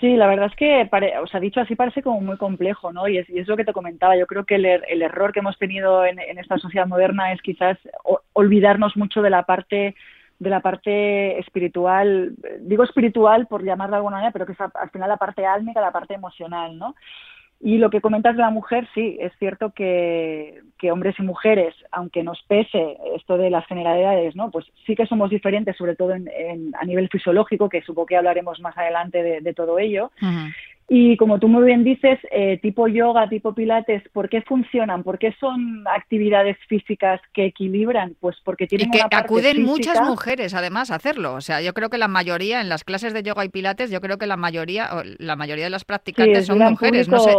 Sí, 0.00 0.16
la 0.16 0.26
verdad 0.26 0.46
es 0.50 0.56
que, 0.56 0.88
os 1.22 1.34
ha 1.34 1.40
dicho 1.40 1.60
así, 1.60 1.76
parece 1.76 2.02
como 2.02 2.20
muy 2.20 2.36
complejo, 2.36 2.92
¿no? 2.92 3.06
Y 3.08 3.18
es, 3.18 3.48
lo 3.48 3.56
que 3.56 3.64
te 3.64 3.72
comentaba. 3.72 4.16
Yo 4.16 4.26
creo 4.26 4.44
que 4.44 4.56
el, 4.56 4.64
er, 4.64 4.84
el 4.88 5.02
error 5.02 5.32
que 5.32 5.38
hemos 5.38 5.56
tenido 5.58 6.04
en, 6.04 6.18
esta 6.38 6.58
sociedad 6.58 6.86
moderna 6.86 7.32
es 7.32 7.40
quizás 7.42 7.78
olvidarnos 8.32 8.96
mucho 8.96 9.22
de 9.22 9.30
la 9.30 9.44
parte 9.44 9.94
de 10.40 10.50
la 10.50 10.60
parte 10.60 11.38
espiritual, 11.38 12.34
digo 12.60 12.82
espiritual 12.82 13.46
por 13.46 13.64
llamarla 13.64 13.96
de 13.96 13.98
alguna 13.98 14.16
manera, 14.16 14.32
pero 14.32 14.46
que 14.46 14.52
es 14.52 14.60
al 14.60 14.90
final 14.90 15.08
la 15.08 15.16
parte 15.16 15.46
álmica, 15.46 15.80
la 15.80 15.92
parte 15.92 16.14
emocional, 16.14 16.76
¿no? 16.76 16.96
Y 17.60 17.78
lo 17.78 17.88
que 17.88 18.00
comentas 18.00 18.36
de 18.36 18.42
la 18.42 18.50
mujer, 18.50 18.86
sí, 18.94 19.16
es 19.20 19.32
cierto 19.38 19.72
que, 19.72 20.60
hombres 20.92 21.14
y 21.18 21.22
mujeres, 21.22 21.74
aunque 21.90 22.22
nos 22.22 22.42
pese 22.42 22.98
esto 23.16 23.38
de 23.38 23.48
las 23.48 23.66
generalidades, 23.66 24.36
¿no? 24.36 24.50
Pues 24.50 24.66
sí 24.86 24.94
que 24.94 25.06
somos 25.06 25.30
diferentes, 25.30 25.74
sobre 25.76 25.96
todo 25.96 26.12
en, 26.12 26.28
a 26.78 26.84
nivel 26.84 27.08
fisiológico, 27.08 27.70
que 27.70 27.80
supongo 27.80 28.04
que 28.04 28.16
hablaremos 28.18 28.60
más 28.60 28.76
adelante 28.76 29.40
de, 29.40 29.54
todo 29.54 29.78
ello. 29.78 30.10
Y 30.86 31.16
como 31.16 31.38
tú 31.38 31.48
muy 31.48 31.64
bien 31.64 31.82
dices, 31.82 32.18
eh, 32.30 32.58
tipo 32.60 32.86
yoga, 32.88 33.26
tipo 33.28 33.54
pilates, 33.54 34.02
¿por 34.12 34.28
qué 34.28 34.42
funcionan? 34.42 35.02
¿Por 35.02 35.18
qué 35.18 35.34
son 35.40 35.84
actividades 35.88 36.58
físicas 36.68 37.22
que 37.32 37.46
equilibran? 37.46 38.16
Pues 38.20 38.36
porque 38.44 38.66
tienen 38.66 38.88
y 38.88 38.90
que 38.90 38.98
una 38.98 39.08
parte 39.08 39.24
acuden 39.24 39.64
muchas 39.64 40.02
mujeres 40.02 40.52
además 40.52 40.90
a 40.90 40.96
hacerlo. 40.96 41.34
O 41.34 41.40
sea, 41.40 41.62
yo 41.62 41.72
creo 41.72 41.88
que 41.88 41.96
la 41.96 42.08
mayoría 42.08 42.60
en 42.60 42.68
las 42.68 42.84
clases 42.84 43.14
de 43.14 43.22
yoga 43.22 43.46
y 43.46 43.48
pilates, 43.48 43.90
yo 43.90 44.02
creo 44.02 44.18
que 44.18 44.26
la 44.26 44.36
mayoría, 44.36 44.90
la 45.18 45.36
mayoría 45.36 45.64
de 45.64 45.70
las 45.70 45.84
practicantes 45.84 46.46
son 46.46 46.58
mujeres. 46.58 47.08
No 47.08 47.18
sé, 47.18 47.32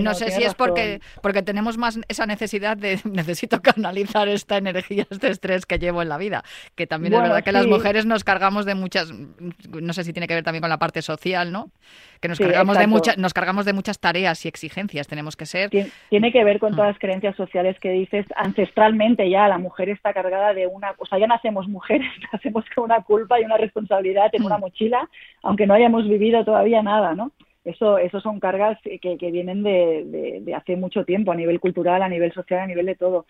no 0.00 0.14
sé 0.14 0.30
si 0.30 0.42
es 0.42 0.54
porque 0.54 1.00
porque 1.22 1.42
tenemos 1.42 1.76
más 1.76 2.00
esa 2.08 2.24
necesidad 2.24 2.76
de 2.76 2.98
necesito 3.04 3.60
canalizar 3.60 4.28
esta 4.28 4.56
energía, 4.56 5.06
este 5.10 5.28
estrés 5.28 5.66
que 5.66 5.78
llevo 5.78 6.00
en 6.00 6.08
la 6.08 6.16
vida. 6.16 6.42
Que 6.74 6.86
también 6.86 7.14
es 7.14 7.20
verdad 7.20 7.44
que 7.44 7.52
las 7.52 7.66
mujeres 7.66 8.06
nos 8.06 8.24
cargamos 8.24 8.64
de 8.64 8.74
muchas, 8.74 9.12
no 9.12 9.92
sé 9.92 10.04
si 10.04 10.12
tiene 10.12 10.26
que 10.26 10.34
ver 10.34 10.44
también 10.44 10.62
con 10.62 10.70
la 10.70 10.78
parte 10.78 11.02
social, 11.02 11.52
¿no? 11.52 11.70
Que 12.20 12.28
nos 12.28 12.38
cargamos 12.38 12.78
de 12.78 12.86
nos 13.16 13.34
cargamos 13.34 13.64
de 13.64 13.72
muchas 13.72 13.98
tareas 13.98 14.44
y 14.44 14.48
exigencias, 14.48 15.06
tenemos 15.06 15.36
que 15.36 15.46
ser. 15.46 15.70
Tiene 16.08 16.32
que 16.32 16.44
ver 16.44 16.58
con 16.58 16.72
mm. 16.72 16.76
todas 16.76 16.90
las 16.90 16.98
creencias 16.98 17.36
sociales 17.36 17.78
que 17.80 17.90
dices, 17.90 18.26
ancestralmente 18.36 19.28
ya 19.28 19.48
la 19.48 19.58
mujer 19.58 19.88
está 19.88 20.12
cargada 20.12 20.54
de 20.54 20.66
una, 20.66 20.94
o 20.98 21.06
sea, 21.06 21.18
ya 21.18 21.26
nacemos 21.26 21.68
mujeres, 21.68 22.08
nacemos 22.32 22.64
con 22.74 22.84
una 22.84 23.02
culpa 23.02 23.40
y 23.40 23.44
una 23.44 23.56
responsabilidad 23.56 24.30
en 24.32 24.44
una 24.44 24.58
mm. 24.58 24.60
mochila, 24.60 25.08
aunque 25.42 25.66
no 25.66 25.74
hayamos 25.74 26.08
vivido 26.08 26.44
todavía 26.44 26.82
nada, 26.82 27.14
¿no? 27.14 27.32
Eso, 27.64 27.98
eso 27.98 28.20
son 28.20 28.40
cargas 28.40 28.78
que, 28.82 29.18
que 29.18 29.30
vienen 29.30 29.62
de, 29.62 30.40
de, 30.40 30.54
hace 30.54 30.74
mucho 30.76 31.04
tiempo, 31.04 31.32
a 31.32 31.36
nivel 31.36 31.60
cultural, 31.60 32.02
a 32.02 32.08
nivel 32.08 32.32
social, 32.32 32.60
a 32.60 32.66
nivel 32.66 32.86
de 32.86 32.94
todo. 32.94 33.26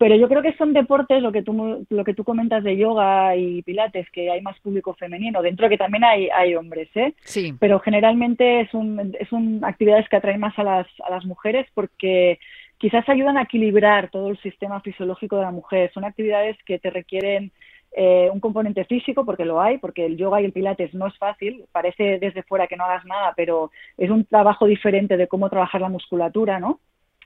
Pero 0.00 0.16
yo 0.16 0.28
creo 0.28 0.40
que 0.40 0.56
son 0.56 0.72
deportes, 0.72 1.22
lo 1.22 1.30
que 1.30 1.42
tú, 1.42 1.84
lo 1.90 2.04
que 2.04 2.14
tú 2.14 2.24
comentas 2.24 2.64
de 2.64 2.74
yoga 2.74 3.36
y 3.36 3.60
pilates, 3.60 4.10
que 4.10 4.30
hay 4.30 4.40
más 4.40 4.58
público 4.60 4.94
femenino, 4.94 5.42
dentro 5.42 5.66
de 5.66 5.70
que 5.70 5.76
también 5.76 6.04
hay, 6.04 6.30
hay 6.30 6.54
hombres, 6.54 6.88
¿eh? 6.94 7.12
Sí. 7.22 7.52
Pero 7.60 7.80
generalmente 7.80 8.62
es 8.62 8.72
un, 8.72 9.14
es 9.20 9.30
un 9.30 9.62
actividades 9.62 10.08
que 10.08 10.16
atraen 10.16 10.40
más 10.40 10.58
a 10.58 10.64
las, 10.64 10.86
a 11.04 11.10
las 11.10 11.26
mujeres 11.26 11.66
porque 11.74 12.38
quizás 12.78 13.06
ayudan 13.10 13.36
a 13.36 13.42
equilibrar 13.42 14.08
todo 14.08 14.30
el 14.30 14.38
sistema 14.38 14.80
fisiológico 14.80 15.36
de 15.36 15.42
la 15.42 15.50
mujer. 15.50 15.90
Son 15.92 16.06
actividades 16.06 16.56
que 16.64 16.78
te 16.78 16.88
requieren 16.88 17.52
eh, 17.92 18.30
un 18.32 18.40
componente 18.40 18.86
físico, 18.86 19.26
porque 19.26 19.44
lo 19.44 19.60
hay, 19.60 19.76
porque 19.76 20.06
el 20.06 20.16
yoga 20.16 20.40
y 20.40 20.46
el 20.46 20.52
pilates 20.52 20.94
no 20.94 21.08
es 21.08 21.18
fácil, 21.18 21.66
parece 21.72 22.18
desde 22.18 22.42
fuera 22.42 22.68
que 22.68 22.76
no 22.76 22.84
hagas 22.84 23.04
nada, 23.04 23.34
pero 23.36 23.70
es 23.98 24.08
un 24.08 24.24
trabajo 24.24 24.64
diferente 24.64 25.18
de 25.18 25.28
cómo 25.28 25.50
trabajar 25.50 25.82
la 25.82 25.90
musculatura, 25.90 26.58
¿no? 26.58 26.80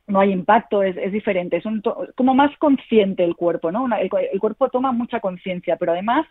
No 0.06 0.20
hay 0.20 0.32
impacto, 0.32 0.82
es, 0.82 0.96
es 0.96 1.12
diferente, 1.12 1.56
es 1.56 1.64
como 2.14 2.34
más 2.34 2.56
consciente 2.58 3.24
el 3.24 3.36
cuerpo, 3.36 3.72
¿no? 3.72 3.86
el, 3.96 4.40
cuerpo 4.40 4.68
toma 4.68 4.92
mucha 4.92 5.20
conciencia, 5.20 5.76
pero 5.76 5.92
además 5.92 6.26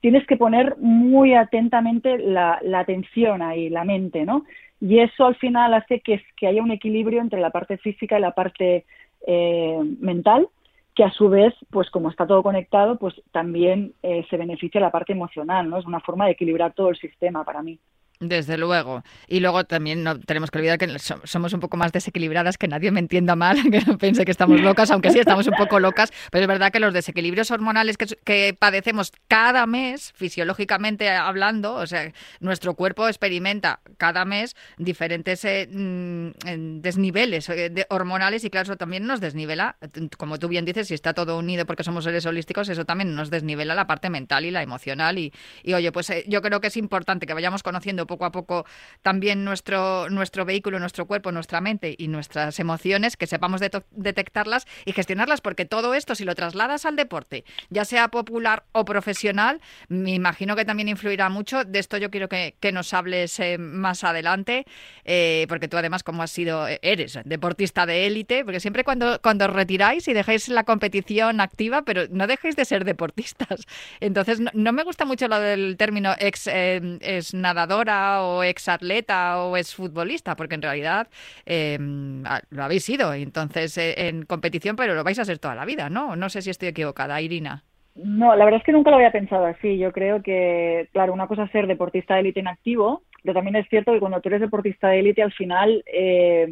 tienes 0.00 0.26
que 0.26 0.36
poner 0.36 0.76
muy 0.78 1.34
atentamente 1.34 2.18
la, 2.18 2.58
la, 2.62 2.80
atención 2.80 3.42
ahí, 3.42 3.68
la 3.68 3.84
mente, 3.84 4.24
¿no? 4.24 4.44
Y 4.80 5.00
eso 5.00 5.26
al 5.26 5.34
final 5.36 5.74
hace 5.74 6.00
que, 6.00 6.22
que 6.36 6.46
haya 6.46 6.62
un 6.62 6.70
equilibrio 6.70 7.20
entre 7.20 7.40
la 7.40 7.50
parte 7.50 7.78
física 7.78 8.16
y 8.16 8.22
la 8.22 8.30
parte 8.30 8.84
eh, 9.26 9.78
mental, 10.00 10.48
que 10.94 11.04
a 11.04 11.10
su 11.10 11.28
vez, 11.28 11.54
pues 11.70 11.90
como 11.90 12.10
está 12.10 12.26
todo 12.26 12.42
conectado, 12.42 12.96
pues 12.96 13.14
también 13.32 13.92
eh, 14.02 14.24
se 14.30 14.36
beneficia 14.36 14.80
la 14.80 14.90
parte 14.90 15.12
emocional, 15.12 15.68
¿no? 15.68 15.78
Es 15.78 15.86
una 15.86 16.00
forma 16.00 16.26
de 16.26 16.32
equilibrar 16.32 16.72
todo 16.72 16.90
el 16.90 16.96
sistema 16.96 17.44
para 17.44 17.62
mí. 17.62 17.78
Desde 18.20 18.58
luego. 18.58 19.04
Y 19.28 19.38
luego 19.38 19.64
también 19.64 20.02
no 20.02 20.18
tenemos 20.18 20.50
que 20.50 20.58
olvidar 20.58 20.76
que 20.78 20.98
somos 20.98 21.52
un 21.52 21.60
poco 21.60 21.76
más 21.76 21.92
desequilibradas, 21.92 22.58
que 22.58 22.66
nadie 22.66 22.90
me 22.90 22.98
entienda 22.98 23.36
mal, 23.36 23.62
que 23.70 23.80
no 23.80 23.96
piense 23.96 24.24
que 24.24 24.32
estamos 24.32 24.60
locas, 24.60 24.90
aunque 24.90 25.10
sí 25.10 25.20
estamos 25.20 25.46
un 25.46 25.54
poco 25.54 25.78
locas, 25.78 26.12
pero 26.32 26.42
es 26.42 26.48
verdad 26.48 26.72
que 26.72 26.80
los 26.80 26.92
desequilibrios 26.92 27.50
hormonales 27.50 27.96
que, 27.96 28.56
padecemos 28.58 29.12
cada 29.28 29.66
mes, 29.66 30.12
fisiológicamente 30.16 31.10
hablando, 31.10 31.74
o 31.74 31.86
sea, 31.86 32.12
nuestro 32.40 32.74
cuerpo 32.74 33.06
experimenta 33.06 33.80
cada 33.98 34.24
mes 34.24 34.56
diferentes 34.78 35.44
eh, 35.44 35.68
mm, 35.70 36.80
desniveles 36.80 37.48
eh, 37.50 37.86
hormonales 37.88 38.44
y 38.44 38.50
claro, 38.50 38.64
eso 38.64 38.76
también 38.76 39.06
nos 39.06 39.20
desnivela, 39.20 39.76
como 40.16 40.38
tú 40.38 40.48
bien 40.48 40.64
dices, 40.64 40.88
si 40.88 40.94
está 40.94 41.14
todo 41.14 41.38
unido 41.38 41.66
porque 41.66 41.84
somos 41.84 42.02
seres 42.02 42.26
holísticos, 42.26 42.68
eso 42.68 42.84
también 42.84 43.14
nos 43.14 43.30
desnivela 43.30 43.76
la 43.76 43.86
parte 43.86 44.10
mental 44.10 44.44
y 44.44 44.50
la 44.50 44.62
emocional. 44.62 45.18
Y, 45.18 45.32
oye, 45.72 45.92
pues 45.92 46.10
eh, 46.10 46.24
yo 46.26 46.42
creo 46.42 46.60
que 46.60 46.66
es 46.68 46.76
importante 46.76 47.26
que 47.26 47.34
vayamos 47.34 47.62
conociendo 47.62 48.07
poco 48.08 48.24
a 48.24 48.32
poco 48.32 48.66
también 49.02 49.44
nuestro, 49.44 50.10
nuestro 50.10 50.44
vehículo, 50.44 50.80
nuestro 50.80 51.06
cuerpo, 51.06 51.30
nuestra 51.30 51.60
mente 51.60 51.94
y 51.96 52.08
nuestras 52.08 52.58
emociones, 52.58 53.16
que 53.16 53.28
sepamos 53.28 53.60
detectarlas 53.60 54.66
y 54.84 54.92
gestionarlas, 54.92 55.40
porque 55.40 55.64
todo 55.64 55.94
esto, 55.94 56.16
si 56.16 56.24
lo 56.24 56.34
trasladas 56.34 56.84
al 56.86 56.96
deporte, 56.96 57.44
ya 57.70 57.84
sea 57.84 58.08
popular 58.08 58.64
o 58.72 58.84
profesional, 58.84 59.60
me 59.86 60.14
imagino 60.14 60.56
que 60.56 60.64
también 60.64 60.88
influirá 60.88 61.28
mucho. 61.28 61.64
De 61.64 61.78
esto 61.78 61.98
yo 61.98 62.10
quiero 62.10 62.28
que, 62.28 62.56
nos 62.72 62.92
hables 62.92 63.38
eh, 63.38 63.56
más 63.58 64.02
adelante, 64.04 64.66
eh, 65.04 65.46
porque 65.48 65.68
tú 65.68 65.76
además, 65.76 66.02
como 66.02 66.22
has 66.22 66.30
sido, 66.30 66.66
eres 66.82 67.18
deportista 67.24 67.86
de 67.86 68.06
élite, 68.06 68.44
porque 68.44 68.60
siempre 68.60 68.84
cuando, 68.84 69.20
cuando 69.22 69.44
os 69.44 69.52
retiráis 69.52 70.08
y 70.08 70.12
dejáis 70.12 70.48
la 70.48 70.64
competición 70.64 71.40
activa, 71.40 71.82
pero 71.82 72.06
no 72.10 72.26
dejéis 72.26 72.56
de 72.56 72.64
ser 72.64 72.84
deportistas. 72.84 73.66
Entonces, 74.00 74.40
no, 74.52 74.72
me 74.72 74.82
gusta 74.82 75.04
mucho 75.04 75.28
lo 75.28 75.38
del 75.40 75.76
término 75.76 76.14
ex, 76.18 76.46
eh, 76.46 77.20
nadadora 77.32 77.97
o 78.22 78.42
atleta 78.42 79.42
o 79.42 79.56
ex 79.56 79.74
futbolista, 79.74 80.36
porque 80.36 80.54
en 80.54 80.62
realidad 80.62 81.08
em, 81.46 82.22
lo 82.50 82.64
habéis 82.64 82.84
sido 82.84 83.12
entonces 83.14 83.76
eh, 83.78 84.08
en 84.08 84.24
competición, 84.24 84.76
pero 84.76 84.94
lo 84.94 85.04
vais 85.04 85.18
a 85.18 85.24
ser 85.24 85.38
toda 85.38 85.54
la 85.54 85.64
vida, 85.64 85.88
¿no? 85.90 86.16
No 86.16 86.28
sé 86.28 86.42
si 86.42 86.50
estoy 86.50 86.68
equivocada, 86.68 87.20
Irina. 87.20 87.64
No, 87.94 88.36
la 88.36 88.44
verdad 88.44 88.60
es 88.60 88.64
que 88.64 88.72
nunca 88.72 88.90
lo 88.90 88.96
había 88.96 89.10
pensado 89.10 89.46
así. 89.46 89.76
Yo 89.76 89.90
creo 89.92 90.22
que, 90.22 90.88
claro, 90.92 91.12
una 91.12 91.26
cosa 91.26 91.44
es 91.44 91.50
ser 91.50 91.66
deportista 91.66 92.14
de 92.14 92.20
élite 92.20 92.40
en 92.40 92.48
activo, 92.48 93.02
pero 93.22 93.34
también 93.34 93.56
es 93.56 93.68
cierto 93.68 93.92
que 93.92 93.98
cuando 93.98 94.20
tú 94.20 94.28
eres 94.28 94.40
deportista 94.40 94.88
de 94.88 95.00
élite, 95.00 95.22
al 95.22 95.32
final 95.32 95.82
eh, 95.86 96.48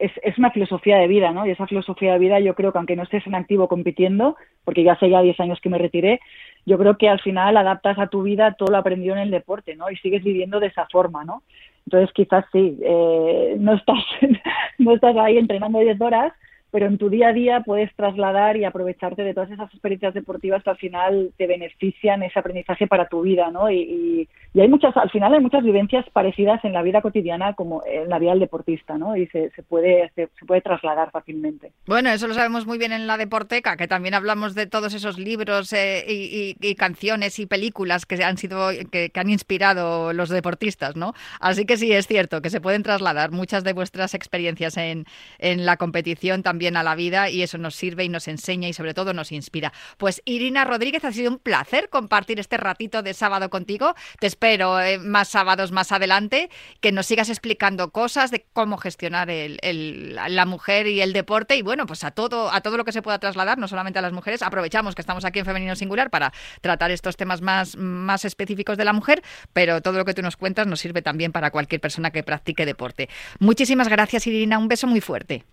es, 0.00 0.10
es, 0.22 0.38
una 0.38 0.50
filosofía 0.50 0.96
de 0.98 1.06
vida, 1.06 1.30
¿no? 1.30 1.46
Y 1.46 1.50
esa 1.50 1.66
filosofía 1.66 2.14
de 2.14 2.18
vida 2.18 2.40
yo 2.40 2.54
creo 2.54 2.72
que 2.72 2.78
aunque 2.78 2.96
no 2.96 3.02
estés 3.02 3.26
en 3.26 3.34
activo 3.34 3.68
compitiendo, 3.68 4.36
porque 4.64 4.82
ya 4.82 4.92
hace 4.92 5.10
ya 5.10 5.20
10 5.20 5.38
años 5.40 5.60
que 5.60 5.68
me 5.68 5.78
retiré, 5.78 6.20
yo 6.66 6.78
creo 6.78 6.96
que 6.96 7.08
al 7.08 7.20
final 7.20 7.56
adaptas 7.56 7.98
a 7.98 8.08
tu 8.08 8.22
vida 8.22 8.54
todo 8.54 8.70
lo 8.70 8.78
aprendido 8.78 9.14
en 9.14 9.22
el 9.22 9.30
deporte, 9.30 9.76
¿no? 9.76 9.90
Y 9.90 9.96
sigues 9.96 10.24
viviendo 10.24 10.58
de 10.58 10.68
esa 10.68 10.86
forma, 10.90 11.24
¿no? 11.24 11.42
Entonces 11.86 12.12
quizás 12.14 12.44
sí, 12.52 12.78
eh, 12.82 13.56
no, 13.58 13.74
estás, 13.74 13.98
no 14.78 14.94
estás 14.94 15.16
ahí 15.16 15.38
entrenando 15.38 15.78
10 15.78 16.00
horas, 16.00 16.32
pero 16.70 16.86
en 16.86 16.98
tu 16.98 17.08
día 17.08 17.28
a 17.28 17.32
día 17.32 17.62
puedes 17.64 17.94
trasladar 17.96 18.56
y 18.56 18.64
aprovecharte 18.64 19.22
de 19.22 19.34
todas 19.34 19.50
esas 19.50 19.70
experiencias 19.72 20.14
deportivas 20.14 20.62
que 20.62 20.70
al 20.70 20.76
final 20.76 21.32
te 21.36 21.46
benefician 21.46 22.22
ese 22.22 22.38
aprendizaje 22.38 22.86
para 22.86 23.08
tu 23.08 23.22
vida, 23.22 23.50
¿no? 23.50 23.70
Y, 23.70 24.28
hay 24.52 24.68
muchas, 24.68 24.96
al 24.96 25.10
final 25.10 25.32
hay 25.32 25.40
muchas 25.40 25.62
vivencias 25.62 26.04
parecidas 26.12 26.62
en 26.64 26.72
la 26.72 26.82
vida 26.82 27.00
cotidiana 27.00 27.54
como 27.54 27.82
en 27.86 28.08
la 28.08 28.18
vida 28.18 28.30
del 28.30 28.40
deportista, 28.40 28.98
¿no? 28.98 29.16
Y 29.16 29.26
se, 29.28 29.50
puede, 29.68 30.10
se, 30.16 30.28
puede 30.44 30.60
trasladar 30.60 31.10
fácilmente. 31.12 31.72
Bueno, 31.86 32.10
eso 32.10 32.26
lo 32.26 32.34
sabemos 32.34 32.66
muy 32.66 32.76
bien 32.76 32.92
en 32.92 33.06
la 33.06 33.16
Deporteca, 33.16 33.76
que 33.76 33.86
también 33.86 34.14
hablamos 34.14 34.56
de 34.56 34.66
todos 34.66 34.92
esos 34.92 35.18
libros 35.18 35.72
eh, 35.72 36.04
y, 36.06 36.74
canciones 36.74 37.38
y 37.38 37.46
películas 37.46 38.06
que 38.06 38.22
han 38.24 38.38
sido, 38.38 38.70
que, 38.90 39.10
que 39.10 39.20
han 39.20 39.30
inspirado 39.30 40.12
los 40.12 40.28
deportistas, 40.28 40.96
¿no? 40.96 41.14
Así 41.40 41.64
que 41.64 41.76
sí, 41.76 41.92
es 41.92 42.08
cierto 42.08 42.42
que 42.42 42.50
se 42.50 42.60
pueden 42.60 42.82
trasladar 42.82 43.30
muchas 43.30 43.62
de 43.62 43.72
vuestras 43.72 44.14
experiencias 44.14 44.76
en, 44.76 45.04
en 45.38 45.64
la 45.64 45.76
competición 45.76 46.42
también 46.42 46.59
a 46.68 46.82
la 46.82 46.94
vida 46.94 47.30
y 47.30 47.42
eso 47.42 47.58
nos 47.58 47.74
sirve 47.74 48.04
y 48.04 48.08
nos 48.08 48.28
enseña 48.28 48.68
y 48.68 48.72
sobre 48.72 48.94
todo 48.94 49.12
nos 49.12 49.32
inspira. 49.32 49.72
Pues 49.96 50.22
Irina 50.24 50.64
Rodríguez, 50.64 51.04
ha 51.04 51.12
sido 51.12 51.30
un 51.30 51.38
placer 51.38 51.88
compartir 51.88 52.38
este 52.38 52.56
ratito 52.56 53.02
de 53.02 53.14
sábado 53.14 53.50
contigo. 53.50 53.94
Te 54.18 54.26
espero 54.26 54.80
eh, 54.80 54.98
más 54.98 55.28
sábados 55.28 55.72
más 55.72 55.92
adelante, 55.92 56.50
que 56.80 56.92
nos 56.92 57.06
sigas 57.06 57.28
explicando 57.28 57.90
cosas 57.90 58.30
de 58.30 58.46
cómo 58.52 58.76
gestionar 58.76 59.28
la 59.30 60.46
mujer 60.46 60.86
y 60.86 61.00
el 61.00 61.12
deporte 61.12 61.56
y 61.56 61.62
bueno, 61.62 61.86
pues 61.86 62.04
a 62.04 62.10
todo, 62.10 62.52
a 62.52 62.60
todo 62.60 62.76
lo 62.76 62.84
que 62.84 62.92
se 62.92 63.02
pueda 63.02 63.18
trasladar, 63.18 63.58
no 63.58 63.68
solamente 63.68 63.98
a 63.98 64.02
las 64.02 64.12
mujeres. 64.12 64.42
Aprovechamos 64.42 64.94
que 64.94 65.02
estamos 65.02 65.24
aquí 65.24 65.38
en 65.38 65.44
Femenino 65.44 65.76
Singular 65.76 66.10
para 66.10 66.32
tratar 66.60 66.90
estos 66.90 67.16
temas 67.16 67.40
más, 67.42 67.76
más 67.76 68.24
específicos 68.24 68.76
de 68.76 68.84
la 68.84 68.92
mujer, 68.92 69.22
pero 69.52 69.80
todo 69.80 69.98
lo 69.98 70.04
que 70.04 70.14
tú 70.14 70.22
nos 70.22 70.36
cuentas 70.36 70.66
nos 70.66 70.80
sirve 70.80 71.02
también 71.02 71.32
para 71.32 71.50
cualquier 71.50 71.80
persona 71.80 72.10
que 72.10 72.22
practique 72.22 72.66
deporte. 72.66 73.08
Muchísimas 73.38 73.88
gracias, 73.88 74.26
Irina. 74.26 74.58
Un 74.58 74.68
beso 74.68 74.86
muy 74.86 75.00
fuerte. 75.00 75.44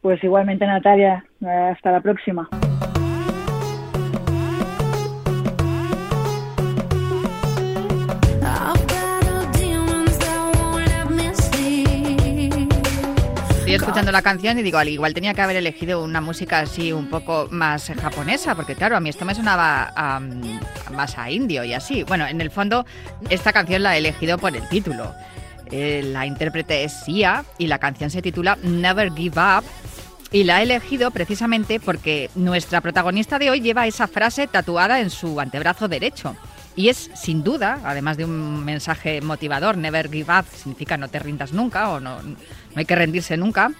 Pues 0.00 0.22
igualmente 0.24 0.66
Natalia, 0.66 1.24
hasta 1.42 1.92
la 1.92 2.00
próxima. 2.00 2.48
Estoy 13.58 13.74
escuchando 13.74 14.10
la 14.10 14.22
canción 14.22 14.58
y 14.58 14.62
digo, 14.62 14.78
al 14.78 14.88
igual 14.88 15.14
tenía 15.14 15.32
que 15.32 15.42
haber 15.42 15.54
elegido 15.56 16.02
una 16.02 16.20
música 16.20 16.58
así 16.58 16.92
un 16.92 17.08
poco 17.08 17.46
más 17.52 17.92
japonesa, 18.00 18.56
porque 18.56 18.74
claro, 18.74 18.96
a 18.96 19.00
mí 19.00 19.10
esto 19.10 19.24
me 19.24 19.34
sonaba 19.34 19.92
más 20.92 21.18
a 21.18 21.30
indio 21.30 21.62
y 21.62 21.74
así. 21.74 22.02
Bueno, 22.04 22.26
en 22.26 22.40
el 22.40 22.50
fondo, 22.50 22.84
esta 23.28 23.52
canción 23.52 23.82
la 23.82 23.94
he 23.94 23.98
elegido 23.98 24.38
por 24.38 24.56
el 24.56 24.66
título. 24.68 25.14
Eh, 25.70 26.02
la 26.02 26.26
intérprete 26.26 26.82
es 26.82 26.92
Sia 27.04 27.44
y 27.58 27.68
la 27.68 27.78
canción 27.78 28.10
se 28.10 28.22
titula 28.22 28.58
Never 28.64 29.12
Give 29.14 29.40
Up 29.40 29.64
y 30.32 30.44
la 30.44 30.60
he 30.60 30.62
elegido 30.62 31.10
precisamente 31.10 31.80
porque 31.80 32.30
nuestra 32.34 32.80
protagonista 32.80 33.38
de 33.38 33.50
hoy 33.50 33.60
lleva 33.60 33.86
esa 33.86 34.06
frase 34.06 34.46
tatuada 34.46 35.00
en 35.00 35.10
su 35.10 35.40
antebrazo 35.40 35.88
derecho. 35.88 36.36
Y 36.76 36.88
es, 36.88 37.10
sin 37.14 37.42
duda, 37.42 37.80
además 37.84 38.16
de 38.16 38.24
un 38.24 38.64
mensaje 38.64 39.20
motivador, 39.20 39.76
never 39.76 40.10
give 40.10 40.32
up 40.32 40.44
significa 40.54 40.96
no 40.96 41.08
te 41.08 41.18
rindas 41.18 41.52
nunca 41.52 41.90
o 41.90 42.00
no, 42.00 42.22
no 42.22 42.36
hay 42.76 42.84
que 42.84 42.94
rendirse 42.94 43.36
nunca, 43.36 43.72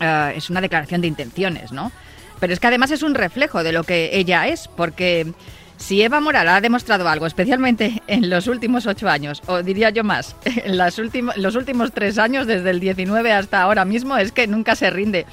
eh, 0.00 0.32
es 0.36 0.48
una 0.48 0.60
declaración 0.60 1.00
de 1.00 1.06
intenciones, 1.06 1.70
¿no? 1.70 1.92
Pero 2.40 2.52
es 2.52 2.60
que 2.60 2.66
además 2.66 2.90
es 2.90 3.02
un 3.02 3.14
reflejo 3.14 3.62
de 3.62 3.72
lo 3.72 3.84
que 3.84 4.10
ella 4.14 4.48
es, 4.48 4.68
porque 4.68 5.32
si 5.76 6.02
Eva 6.02 6.20
Moral 6.20 6.48
ha 6.48 6.60
demostrado 6.60 7.08
algo, 7.08 7.26
especialmente 7.26 8.02
en 8.06 8.30
los 8.30 8.46
últimos 8.46 8.86
ocho 8.86 9.08
años, 9.08 9.42
o 9.46 9.62
diría 9.62 9.90
yo 9.90 10.04
más, 10.04 10.36
en 10.44 10.76
las 10.76 10.98
los 11.36 11.54
últimos 11.56 11.92
tres 11.92 12.18
años, 12.18 12.46
desde 12.46 12.70
el 12.70 12.80
19 12.80 13.32
hasta 13.32 13.62
ahora 13.62 13.84
mismo, 13.84 14.16
es 14.16 14.32
que 14.32 14.46
nunca 14.46 14.76
se 14.76 14.90
rinde. 14.90 15.26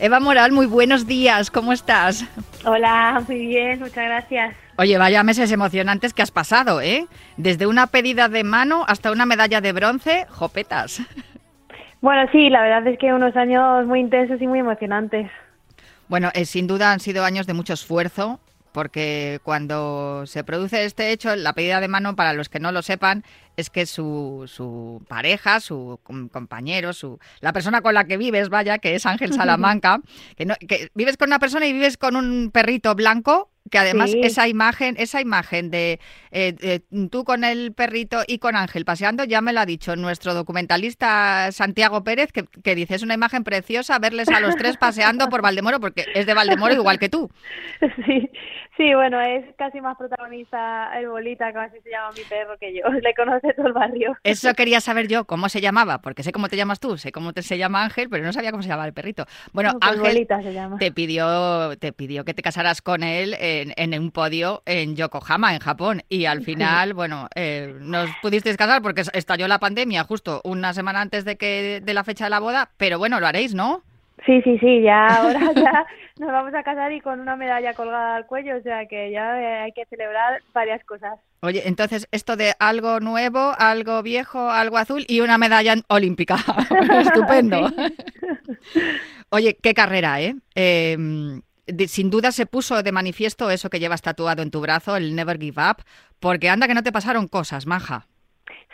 Eva 0.00 0.20
Moral, 0.20 0.52
muy 0.52 0.66
buenos 0.66 1.08
días, 1.08 1.50
¿cómo 1.50 1.72
estás? 1.72 2.24
Hola, 2.64 3.20
muy 3.26 3.46
bien, 3.46 3.80
muchas 3.80 4.04
gracias. 4.04 4.56
Oye, 4.76 4.96
vaya 4.96 5.24
meses 5.24 5.50
emocionantes 5.50 6.14
que 6.14 6.22
has 6.22 6.30
pasado, 6.30 6.80
¿eh? 6.80 7.08
Desde 7.36 7.66
una 7.66 7.88
pedida 7.88 8.28
de 8.28 8.44
mano 8.44 8.84
hasta 8.86 9.10
una 9.10 9.26
medalla 9.26 9.60
de 9.60 9.72
bronce, 9.72 10.26
jopetas. 10.28 11.02
Bueno, 12.00 12.30
sí, 12.30 12.48
la 12.48 12.62
verdad 12.62 12.86
es 12.86 12.96
que 12.96 13.12
unos 13.12 13.34
años 13.34 13.84
muy 13.86 13.98
intensos 13.98 14.40
y 14.40 14.46
muy 14.46 14.60
emocionantes. 14.60 15.28
Bueno, 16.06 16.30
eh, 16.32 16.44
sin 16.44 16.68
duda 16.68 16.92
han 16.92 17.00
sido 17.00 17.24
años 17.24 17.48
de 17.48 17.54
mucho 17.54 17.72
esfuerzo, 17.72 18.38
porque 18.78 19.40
cuando 19.42 20.22
se 20.26 20.44
produce 20.44 20.84
este 20.84 21.10
hecho, 21.10 21.34
la 21.34 21.52
pedida 21.52 21.80
de 21.80 21.88
mano, 21.88 22.14
para 22.14 22.32
los 22.32 22.48
que 22.48 22.60
no 22.60 22.70
lo 22.70 22.80
sepan, 22.82 23.24
es 23.56 23.70
que 23.70 23.86
su, 23.86 24.44
su 24.46 25.02
pareja, 25.08 25.58
su 25.58 25.98
compañero, 26.04 26.92
su, 26.92 27.18
la 27.40 27.52
persona 27.52 27.80
con 27.80 27.94
la 27.94 28.04
que 28.04 28.16
vives, 28.16 28.50
vaya, 28.50 28.78
que 28.78 28.94
es 28.94 29.04
Ángel 29.04 29.32
Salamanca, 29.34 30.00
que, 30.36 30.46
no, 30.46 30.54
que 30.68 30.92
vives 30.94 31.16
con 31.16 31.30
una 31.30 31.40
persona 31.40 31.66
y 31.66 31.72
vives 31.72 31.96
con 31.96 32.14
un 32.14 32.52
perrito 32.52 32.94
blanco 32.94 33.50
que 33.70 33.78
además 33.78 34.12
esa 34.14 34.48
imagen, 34.48 34.96
esa 34.98 35.20
imagen 35.20 35.70
de, 35.70 36.00
eh, 36.30 36.80
tú 37.10 37.24
con 37.24 37.44
el 37.44 37.72
perrito 37.72 38.22
y 38.26 38.38
con 38.38 38.56
Ángel 38.56 38.84
paseando, 38.84 39.24
ya 39.24 39.40
me 39.40 39.52
lo 39.52 39.60
ha 39.60 39.66
dicho 39.66 39.96
nuestro 39.96 40.34
documentalista 40.34 41.52
Santiago 41.52 42.04
Pérez, 42.04 42.32
que, 42.32 42.44
que, 42.44 42.74
dice 42.74 42.94
es 42.94 43.02
una 43.02 43.14
imagen 43.14 43.44
preciosa 43.44 43.98
verles 43.98 44.28
a 44.28 44.40
los 44.40 44.56
tres 44.56 44.76
paseando 44.76 45.28
por 45.28 45.42
Valdemoro, 45.42 45.80
porque 45.80 46.04
es 46.14 46.26
de 46.26 46.34
Valdemoro 46.34 46.74
igual 46.74 46.98
que 46.98 47.08
tú. 47.08 47.30
Sí, 48.06 48.30
sí, 48.76 48.94
bueno, 48.94 49.20
es 49.20 49.44
casi 49.56 49.80
más 49.80 49.96
protagonista 49.96 50.90
el 50.98 51.08
bolita, 51.08 51.52
que 51.52 51.58
así 51.58 51.78
se 51.82 51.90
llama 51.90 52.10
mi 52.16 52.22
perro 52.22 52.56
que 52.58 52.74
yo, 52.74 52.88
le 53.02 53.14
conoce 53.14 53.52
todo 53.54 53.66
el 53.66 53.72
barrio. 53.72 54.16
Eso 54.24 54.52
quería 54.56 54.80
saber 54.80 55.08
yo, 55.08 55.24
cómo 55.24 55.48
se 55.48 55.60
llamaba, 55.60 55.98
porque 56.00 56.22
sé 56.22 56.32
cómo 56.32 56.48
te 56.48 56.56
llamas 56.56 56.80
tú, 56.80 56.96
sé 56.96 57.12
cómo 57.12 57.32
te, 57.32 57.42
se 57.42 57.58
llama 57.58 57.84
Ángel, 57.84 58.08
pero 58.08 58.24
no 58.24 58.32
sabía 58.32 58.50
cómo 58.50 58.62
se 58.62 58.68
llamaba 58.68 58.86
el 58.86 58.92
perrito. 58.92 59.26
Bueno, 59.52 59.72
pues 59.78 59.92
Ángel 59.92 60.26
te 60.78 60.92
pidió, 60.92 61.76
te 61.78 61.92
pidió 61.92 62.24
que 62.24 62.34
te 62.34 62.42
casaras 62.42 62.82
con 62.82 63.02
él. 63.02 63.34
Eh, 63.38 63.57
en, 63.76 63.98
un 63.98 64.10
podio 64.10 64.62
en 64.66 64.96
Yokohama, 64.96 65.54
en 65.54 65.60
Japón. 65.60 66.02
Y 66.08 66.26
al 66.26 66.42
final, 66.42 66.94
bueno, 66.94 67.28
eh, 67.34 67.74
nos 67.80 68.10
pudisteis 68.22 68.56
casar 68.56 68.82
porque 68.82 69.02
estalló 69.12 69.48
la 69.48 69.58
pandemia 69.58 70.04
justo 70.04 70.40
una 70.44 70.72
semana 70.72 71.00
antes 71.00 71.24
de, 71.24 71.36
que, 71.36 71.80
de 71.82 71.94
la 71.94 72.04
fecha 72.04 72.24
de 72.24 72.30
la 72.30 72.40
boda, 72.40 72.70
pero 72.76 72.98
bueno, 72.98 73.20
lo 73.20 73.26
haréis, 73.26 73.54
¿no? 73.54 73.82
Sí, 74.26 74.42
sí, 74.42 74.58
sí, 74.58 74.82
ya 74.82 75.06
ahora 75.22 75.52
ya 75.54 75.86
nos 76.18 76.32
vamos 76.32 76.54
a 76.54 76.62
casar 76.62 76.92
y 76.92 77.00
con 77.00 77.20
una 77.20 77.36
medalla 77.36 77.74
colgada 77.74 78.16
al 78.16 78.26
cuello, 78.26 78.56
o 78.56 78.62
sea 78.62 78.86
que 78.86 79.10
ya 79.10 79.40
eh, 79.40 79.58
hay 79.64 79.72
que 79.72 79.86
celebrar 79.86 80.42
varias 80.52 80.84
cosas. 80.84 81.18
Oye, 81.40 81.62
entonces 81.66 82.08
esto 82.10 82.36
de 82.36 82.54
algo 82.58 83.00
nuevo, 83.00 83.52
algo 83.58 84.02
viejo, 84.02 84.50
algo 84.50 84.76
azul 84.76 85.04
y 85.08 85.20
una 85.20 85.38
medalla 85.38 85.74
olímpica. 85.88 86.36
Estupendo. 87.00 87.70
Oye, 89.30 89.56
qué 89.62 89.74
carrera, 89.74 90.20
¿eh? 90.20 90.34
eh 90.54 90.96
sin 91.86 92.10
duda 92.10 92.32
se 92.32 92.46
puso 92.46 92.82
de 92.82 92.92
manifiesto 92.92 93.50
eso 93.50 93.70
que 93.70 93.80
llevas 93.80 94.02
tatuado 94.02 94.42
en 94.42 94.50
tu 94.50 94.60
brazo, 94.60 94.96
el 94.96 95.14
Never 95.14 95.38
Give 95.38 95.60
Up, 95.62 95.84
porque 96.20 96.48
anda 96.48 96.66
que 96.66 96.74
no 96.74 96.82
te 96.82 96.92
pasaron 96.92 97.28
cosas, 97.28 97.66
Maja. 97.66 98.06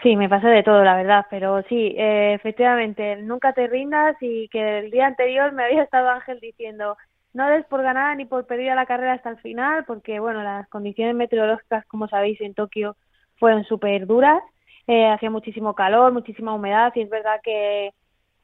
Sí, 0.02 0.16
me 0.16 0.28
pasó 0.28 0.48
de 0.48 0.62
todo, 0.62 0.84
la 0.84 0.96
verdad, 0.96 1.26
pero 1.30 1.62
sí, 1.68 1.94
eh, 1.96 2.34
efectivamente, 2.34 3.16
nunca 3.16 3.54
te 3.54 3.66
rindas 3.66 4.16
y 4.20 4.48
que 4.48 4.80
el 4.80 4.90
día 4.90 5.06
anterior 5.06 5.52
me 5.52 5.64
había 5.64 5.82
estado 5.82 6.10
Ángel 6.10 6.40
diciendo, 6.40 6.96
no 7.32 7.48
des 7.48 7.64
por 7.66 7.82
ganar 7.82 8.16
ni 8.16 8.26
por 8.26 8.46
perder 8.46 8.76
la 8.76 8.86
carrera 8.86 9.14
hasta 9.14 9.30
el 9.30 9.38
final, 9.38 9.84
porque 9.86 10.20
bueno, 10.20 10.42
las 10.42 10.68
condiciones 10.68 11.14
meteorológicas, 11.14 11.86
como 11.86 12.06
sabéis, 12.06 12.40
en 12.40 12.54
Tokio 12.54 12.96
fueron 13.36 13.64
súper 13.64 14.06
duras, 14.06 14.42
eh, 14.86 15.06
hacía 15.06 15.30
muchísimo 15.30 15.74
calor, 15.74 16.12
muchísima 16.12 16.54
humedad 16.54 16.92
y 16.94 17.00
es 17.00 17.08
verdad 17.08 17.40
que, 17.42 17.92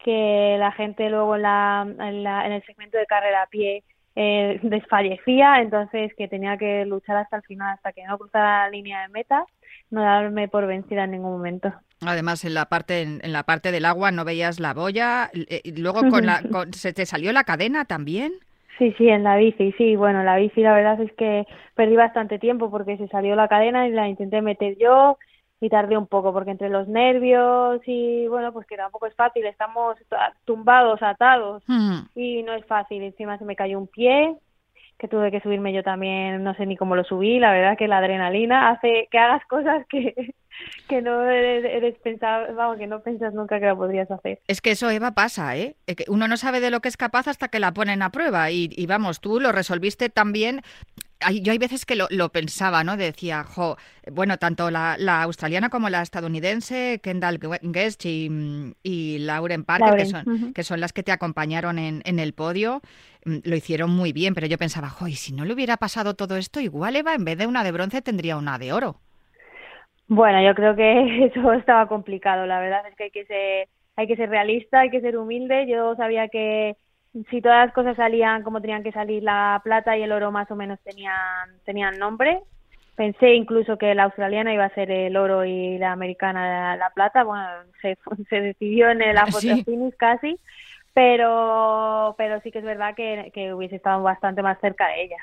que 0.03 0.57
la 0.59 0.73
gente 0.73 1.11
luego 1.11 1.37
en, 1.37 1.43
la, 1.43 1.87
en, 1.87 2.25
la, 2.25 2.47
en 2.47 2.53
el 2.53 2.65
segmento 2.65 2.97
de 2.97 3.07
carrera 3.07 3.43
a 3.43 3.47
pie 3.47 3.85
eh, 4.22 4.61
desfallecía, 4.62 5.62
entonces 5.62 6.12
que 6.14 6.28
tenía 6.28 6.59
que 6.59 6.85
luchar 6.85 7.16
hasta 7.16 7.38
el 7.38 7.42
final, 7.42 7.72
hasta 7.72 7.92
que 7.92 8.04
no 8.04 8.18
cruzara 8.18 8.64
la 8.64 8.70
línea 8.70 9.00
de 9.00 9.09
meta, 9.09 9.46
no 9.90 10.02
darme 10.02 10.46
por 10.46 10.66
vencida 10.66 11.04
en 11.04 11.12
ningún 11.12 11.33
momento. 11.33 11.72
Además, 12.06 12.44
en 12.44 12.52
la 12.52 12.66
parte 12.66 13.00
en, 13.00 13.33
la 13.33 13.44
parte 13.44 13.72
del 13.72 13.87
agua 13.87 14.11
no 14.11 14.26
veías 14.26 14.61
la 14.61 14.74
boya, 14.74 15.30
eh, 15.33 15.62
y 15.64 15.72
luego 15.80 16.02
con 16.11 16.26
la, 16.26 16.42
se 16.72 16.92
te 16.92 17.06
salió 17.06 17.33
la 17.33 17.44
cadena 17.44 17.87
también. 17.87 18.33
Sí, 18.76 18.94
sí, 18.98 19.09
en 19.09 19.24
la 19.24 19.37
bici, 19.37 19.72
sí, 19.78 19.96
bueno, 19.96 20.22
la 20.22 20.37
bici 20.37 20.61
la 20.61 20.74
verdad 20.74 21.00
es 21.00 21.12
que 21.14 21.46
perdí 21.74 21.96
bastante 21.96 22.38
tiempo 22.38 22.70
porque 22.70 22.98
se 22.98 23.09
salió 23.09 23.35
la 23.37 23.48
cadena 23.48 23.88
y 23.88 23.92
la 23.92 24.06
intenté 24.06 24.42
meter 24.42 24.76
yo, 24.78 25.16
y 25.61 25.68
tardé 25.68 25.96
un 25.96 26.07
poco 26.07 26.33
porque 26.33 26.51
entre 26.51 26.70
los 26.70 26.88
nervios 26.88 27.81
y 27.87 28.27
bueno 28.29 28.53
pues 28.53 28.66
que 28.66 28.77
tampoco 28.77 29.07
es 29.07 29.14
fácil 29.14 29.44
estamos 29.46 29.96
tumbados 30.44 31.03
atados 31.03 31.62
y 32.14 32.42
no 32.42 32.55
es 32.55 32.64
fácil 32.66 33.03
encima 33.03 33.38
se 33.38 33.44
me 33.44 33.57
cayó 33.57 33.79
un 33.79 33.87
pie 33.87 34.37
que 34.99 35.09
tuve 35.09 35.31
que 35.31 35.40
subirme 35.40 35.73
yo 35.73 35.83
también 35.83 36.42
no 36.42 36.55
sé 36.55 36.66
ni 36.66 36.77
cómo 36.77 36.96
lo 36.96 37.05
subí 37.05 37.38
la 37.38 37.53
verdad 37.53 37.77
que 37.77 37.88
la 37.88 37.99
adrenalina 37.99 38.70
hace 38.70 39.09
que 39.11 39.18
hagas 39.18 39.44
cosas 39.46 39.87
que 39.88 40.35
que 40.88 41.03
no 41.03 41.25
eres, 41.25 41.96
pensado, 41.99 42.55
vamos, 42.55 42.79
que 42.79 42.87
no 42.87 43.03
piensas 43.03 43.35
nunca 43.35 43.61
que 43.61 43.66
lo 43.66 43.77
podrías 43.77 44.11
hacer. 44.11 44.40
Es 44.46 44.61
que 44.61 44.73
eso, 44.73 44.90
Eva, 44.90 45.12
pasa, 45.12 45.57
¿eh? 45.57 45.77
Que 45.87 46.05
uno 46.09 46.29
no 46.29 46.37
sabe 46.37 46.61
de 46.61 46.70
lo 46.70 46.81
que 46.81 46.88
es 46.88 46.96
capaz 46.96 47.29
hasta 47.29 47.49
que 47.49 47.61
la 47.61 47.73
ponen 47.73 48.03
a 48.03 48.11
prueba. 48.11 48.51
Y, 48.51 48.68
y 48.73 48.87
vamos, 48.87 49.20
tú 49.20 49.40
lo 49.40 49.53
resolviste 49.53 50.09
también 50.09 50.62
yo 51.42 51.52
hay 51.52 51.59
veces 51.59 51.85
que 51.85 51.96
lo, 51.96 52.28
pensaba, 52.30 52.85
¿no? 52.85 52.96
Decía, 52.96 53.44
jo, 53.44 53.76
bueno, 54.11 54.38
tanto 54.38 54.70
la, 54.70 54.96
australiana 55.22 55.68
como 55.68 55.88
la 55.88 56.02
estadounidense, 56.02 57.00
Kendall 57.02 57.38
Guest 57.62 58.06
y, 58.06 58.74
y 58.83 59.18
Lauren 59.18 59.64
Parker, 59.64 59.96
que, 59.96 60.06
son, 60.06 60.52
que 60.54 60.62
son 60.62 60.80
las 60.80 60.92
que 60.92 61.02
te 61.02 61.12
acompañaron 61.12 61.78
en, 61.78 62.02
en 62.04 62.18
el 62.18 62.33
podio, 62.33 62.80
mm, 63.24 63.38
lo 63.44 63.56
hicieron 63.56 63.90
muy 63.90 64.12
bien, 64.12 64.35
pero 64.35 64.46
yo 64.46 64.59
pensaba, 64.59 64.88
jo, 64.88 65.06
y 65.09 65.14
si 65.14 65.33
no 65.33 65.44
le 65.44 65.54
hubiera 65.54 65.76
pasado 65.76 66.14
todo 66.14 66.37
esto, 66.37 66.61
igual 66.61 66.96
Eva, 66.96 67.14
en 67.14 67.24
vez 67.24 67.38
de 67.38 67.46
una 67.46 67.64
de 67.64 67.72
bronce, 67.72 68.02
tendría 68.02 68.37
una 68.37 68.59
de 68.59 68.72
oro. 68.72 68.96
Bueno, 70.11 70.42
yo 70.42 70.56
creo 70.56 70.74
que 70.74 71.26
eso 71.33 71.52
estaba 71.52 71.87
complicado. 71.87 72.44
La 72.44 72.59
verdad 72.59 72.83
es 72.88 72.96
que 72.96 73.04
hay 73.04 73.11
que 73.11 73.24
ser, 73.26 73.68
hay 73.96 74.09
que 74.09 74.16
ser 74.16 74.28
realista, 74.28 74.80
hay 74.80 74.90
que 74.90 75.00
ser 75.00 75.16
humilde. 75.16 75.68
Yo 75.68 75.94
sabía 75.94 76.28
que 76.28 76.76
si 77.31 77.40
todas 77.40 77.66
las 77.66 77.75
cosas 77.75 77.96
salían 77.96 78.42
como 78.42 78.61
tenían 78.61 78.83
que 78.83 78.92
salir, 78.92 79.23
la 79.23 79.61
plata 79.64 79.96
y 79.96 80.03
el 80.03 80.12
oro 80.12 80.31
más 80.31 80.51
o 80.51 80.57
menos 80.57 80.79
tenían, 80.81 81.51
tenían 81.64 81.99
nombre. 81.99 82.40
Pensé 82.94 83.35
incluso 83.35 83.79
que 83.79 83.94
la 83.94 84.05
australiana 84.05 84.53
iba 84.53 84.64
a 84.64 84.75
ser 84.75 84.90
el 84.90 85.16
oro 85.16 85.44
y 85.44 85.79
la 85.79 85.92
americana 85.92 86.77
la, 86.77 86.90
plata. 86.90 87.25
Bueno, 87.25 87.46
se, 87.81 87.99
se 88.29 88.40
decidió 88.40 88.90
en 88.90 88.99
la 88.99 89.27
foto 89.27 89.57
finish 89.64 89.96
casi, 89.96 90.38
pero, 90.94 92.14
pero 92.18 92.40
sí 92.42 92.51
que 92.53 92.59
es 92.59 92.64
verdad 92.64 92.94
que, 92.94 93.31
que 93.35 93.55
hubiese 93.55 93.77
estado 93.77 94.03
bastante 94.03 94.42
más 94.42 94.61
cerca 94.61 94.88
de 94.88 95.03
ellas. 95.03 95.20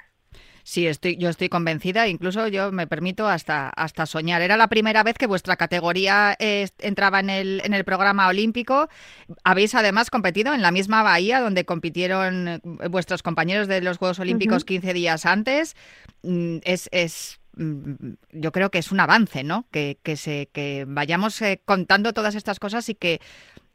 Sí, 0.67 0.85
estoy, 0.85 1.15
yo 1.15 1.29
estoy 1.29 1.47
convencida, 1.47 2.09
incluso 2.09 2.49
yo 2.49 2.73
me 2.73 2.87
permito 2.87 3.25
hasta, 3.25 3.69
hasta 3.69 4.05
soñar. 4.05 4.41
Era 4.41 4.57
la 4.57 4.67
primera 4.67 5.01
vez 5.01 5.17
que 5.17 5.25
vuestra 5.25 5.55
categoría 5.55 6.35
entraba 6.37 7.21
en 7.21 7.29
el, 7.29 7.61
en 7.63 7.73
el 7.73 7.85
programa 7.85 8.27
olímpico. 8.27 8.89
Habéis 9.45 9.75
además 9.75 10.09
competido 10.09 10.53
en 10.53 10.61
la 10.61 10.71
misma 10.71 11.03
bahía 11.03 11.39
donde 11.39 11.63
compitieron 11.63 12.49
eh, 12.49 12.59
vuestros 12.89 13.23
compañeros 13.23 13.69
de 13.69 13.79
los 13.79 13.97
Juegos 13.97 14.19
Olímpicos 14.19 14.65
15 14.65 14.91
días 14.91 15.25
antes. 15.25 15.77
Mm, 16.23 16.57
es, 16.63 16.89
es 16.91 17.39
mm, 17.55 18.15
yo 18.33 18.51
creo 18.51 18.69
que 18.69 18.79
es 18.79 18.91
un 18.91 18.99
avance, 18.99 19.45
¿no? 19.45 19.67
Que, 19.71 19.99
que, 20.03 20.17
se, 20.17 20.49
que 20.51 20.83
vayamos 20.85 21.41
eh, 21.43 21.61
contando 21.63 22.11
todas 22.11 22.35
estas 22.35 22.59
cosas 22.59 22.89
y 22.89 22.95
que 22.95 23.21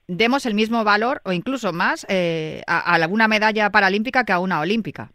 demos 0.09 0.44
el 0.44 0.52
mismo 0.52 0.85
valor 0.85 1.22
o 1.24 1.33
incluso 1.33 1.72
más 1.72 2.05
eh, 2.11 2.61
a, 2.66 2.81
a 2.81 2.94
alguna 2.96 3.28
medalla 3.28 3.70
paralímpica 3.70 4.24
que 4.24 4.33
a 4.33 4.40
una 4.40 4.61
olímpica. 4.61 5.11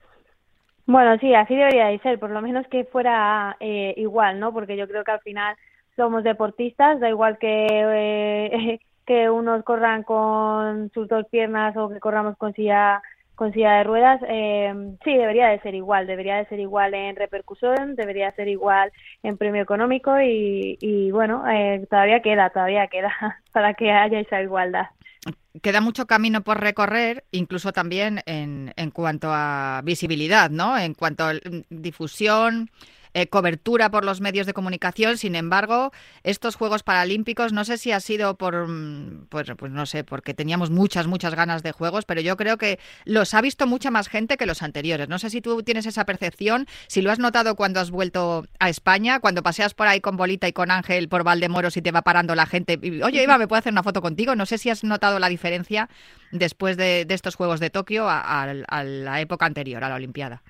Bueno, 0.88 1.18
sí, 1.20 1.34
así 1.36 1.54
debería 1.56 1.88
de 1.88 2.00
ser, 2.00 2.18
por 2.20 2.30
lo 2.32 2.42
menos 2.42 2.66
que 2.70 2.86
fuera 2.86 3.58
eh, 3.60 3.94
igual, 3.98 4.40
¿no? 4.40 4.54
Porque 4.54 4.78
yo 4.78 4.88
creo 4.88 5.04
que 5.04 5.12
al 5.12 5.20
final 5.22 5.56
somos 5.98 6.24
deportistas, 6.24 7.00
da 7.02 7.10
igual 7.10 7.38
que, 7.40 7.68
eh, 7.70 8.80
que 9.06 9.30
unos 9.30 9.64
corran 9.66 10.04
con 10.04 10.90
sus 10.94 11.08
dos 11.10 11.26
piernas 11.30 11.76
o 11.78 11.90
que 11.90 12.00
corramos 12.00 12.38
con 12.38 12.54
silla, 12.54 13.02
con 13.36 13.52
silla 13.52 13.74
de 13.80 13.84
ruedas, 13.84 14.22
eh, 14.30 14.74
sí, 15.04 15.14
debería 15.14 15.50
de 15.50 15.60
ser 15.60 15.76
igual, 15.76 16.08
debería 16.08 16.38
de 16.38 16.46
ser 16.48 16.60
igual 16.62 16.94
en 16.94 17.18
repercusión, 17.18 17.96
debería 17.96 18.32
ser 18.34 18.48
igual 18.48 18.92
en 19.24 19.38
premio 19.38 19.62
económico 19.64 20.20
y, 20.22 20.78
y 20.82 21.12
bueno, 21.12 21.44
eh, 21.50 21.86
todavía 21.90 22.22
queda, 22.22 22.50
todavía 22.50 22.88
queda 22.88 23.12
para 23.52 23.74
que 23.74 23.92
haya 23.92 24.20
esa 24.22 24.42
igualdad 24.42 24.88
queda 25.62 25.82
mucho 25.82 26.06
camino 26.06 26.44
por 26.44 26.60
recorrer, 26.60 27.26
incluso 27.32 27.74
también 27.74 28.22
en, 28.26 28.74
en 28.76 28.92
cuanto 28.92 29.30
a 29.32 29.82
visibilidad, 29.84 30.50
¿no? 30.50 30.78
En 30.78 30.94
cuanto 30.94 31.26
a 31.26 31.34
difusión, 31.70 32.70
eh, 33.14 33.28
cobertura 33.28 33.90
por 33.90 34.06
los 34.06 34.22
medios 34.22 34.46
de 34.46 34.54
comunicación. 34.54 35.18
Sin 35.18 35.36
embargo, 35.36 35.92
estos 36.24 36.56
Juegos 36.56 36.84
Paralímpicos, 36.84 37.54
no 37.54 37.66
sé 37.66 37.78
si 37.78 37.92
ha 37.92 38.00
sido 38.00 38.38
por, 38.38 38.68
mm, 38.68 39.28
pues, 39.30 39.52
pues, 39.58 39.72
no 39.72 39.86
sé, 39.86 40.04
porque 40.04 40.34
teníamos 40.34 40.70
muchas, 40.70 41.08
muchas 41.08 41.36
ganas 41.36 41.64
de 41.64 41.72
Juegos, 41.72 42.06
pero 42.06 42.22
yo 42.22 42.38
creo 42.38 42.58
que 42.58 42.80
los 43.06 43.34
ha 43.34 43.42
visto 43.42 43.68
mucha 43.68 43.92
más 43.92 44.10
gente 44.10 44.38
que 44.38 44.46
los 44.46 44.62
anteriores. 44.62 45.10
No 45.10 45.20
sé 45.20 45.30
si 45.30 45.42
tú 45.42 45.64
tienes 45.64 45.86
esa 45.86 46.06
percepción, 46.06 46.68
si 46.88 47.02
lo 47.02 47.12
has 47.12 47.20
notado 47.20 47.56
cuando 47.56 47.80
has 47.80 47.92
vuelto 47.92 48.46
a 48.60 48.70
España, 48.70 49.20
cuando 49.20 49.44
paseas 49.44 49.74
por 49.74 49.88
ahí 49.88 50.02
con 50.02 50.18
Bolita 50.18 50.48
y 50.48 50.54
con 50.54 50.72
Ángel 50.72 51.10
por 51.10 51.24
Valdemoros 51.24 51.78
y 51.78 51.82
te 51.82 51.92
va 51.92 52.02
parando 52.02 52.36
la 52.36 52.46
gente. 52.46 52.80
Oye, 53.04 53.24
Eva, 53.24 53.38
¿me 53.38 53.48
puedo 53.48 53.60
hacer 53.60 53.72
una 53.72 53.84
foto 53.84 54.02
contigo? 54.02 54.36
No 54.36 54.46
sé 54.46 54.58
si 54.58 54.70
has 54.70 54.84
notado 54.84 55.20
la 55.20 55.30
diferencia 55.30 55.90
después 56.32 56.78
de, 56.78 57.06
estos 57.10 57.36
Juegos 57.36 57.60
de 57.60 57.70
Tokio 57.70 58.08
a 58.10 58.84
la 58.84 59.22
época 59.22 59.46
anterior, 59.46 59.84
a 59.84 59.90
la 59.90 59.96
Olimpiada. 59.96 60.44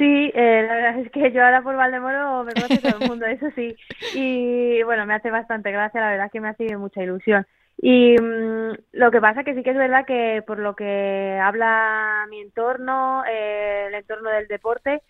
Sí, 0.00 0.32
eh, 0.34 0.64
la 0.66 0.74
verdad 0.76 0.98
es 1.00 1.10
que 1.12 1.30
yo 1.30 1.44
ahora 1.44 1.60
por 1.60 1.76
Valdemoro 1.76 2.42
me 2.42 2.54
conoce 2.54 2.78
todo 2.78 2.98
el 2.98 3.06
mundo, 3.06 3.26
eso 3.26 3.50
sí. 3.54 3.76
Y 4.14 4.82
bueno, 4.82 5.04
me 5.04 5.12
hace 5.12 5.30
bastante 5.30 5.70
gracia, 5.70 6.00
la 6.00 6.08
verdad 6.08 6.30
que 6.32 6.40
me 6.40 6.48
hace 6.48 6.74
mucha 6.78 7.02
ilusión. 7.02 7.46
Y 7.76 8.16
mm, 8.18 8.72
lo 8.92 9.10
que 9.10 9.20
pasa 9.20 9.44
que 9.44 9.54
sí 9.54 9.62
que 9.62 9.72
es 9.72 9.76
verdad 9.76 10.06
que 10.06 10.42
por 10.46 10.58
lo 10.58 10.74
que 10.74 11.38
habla 11.42 12.26
mi 12.30 12.40
entorno, 12.40 13.24
eh, 13.30 13.88
el 13.88 13.94
entorno 13.94 14.30
del 14.30 14.48
deporte, 14.48 15.02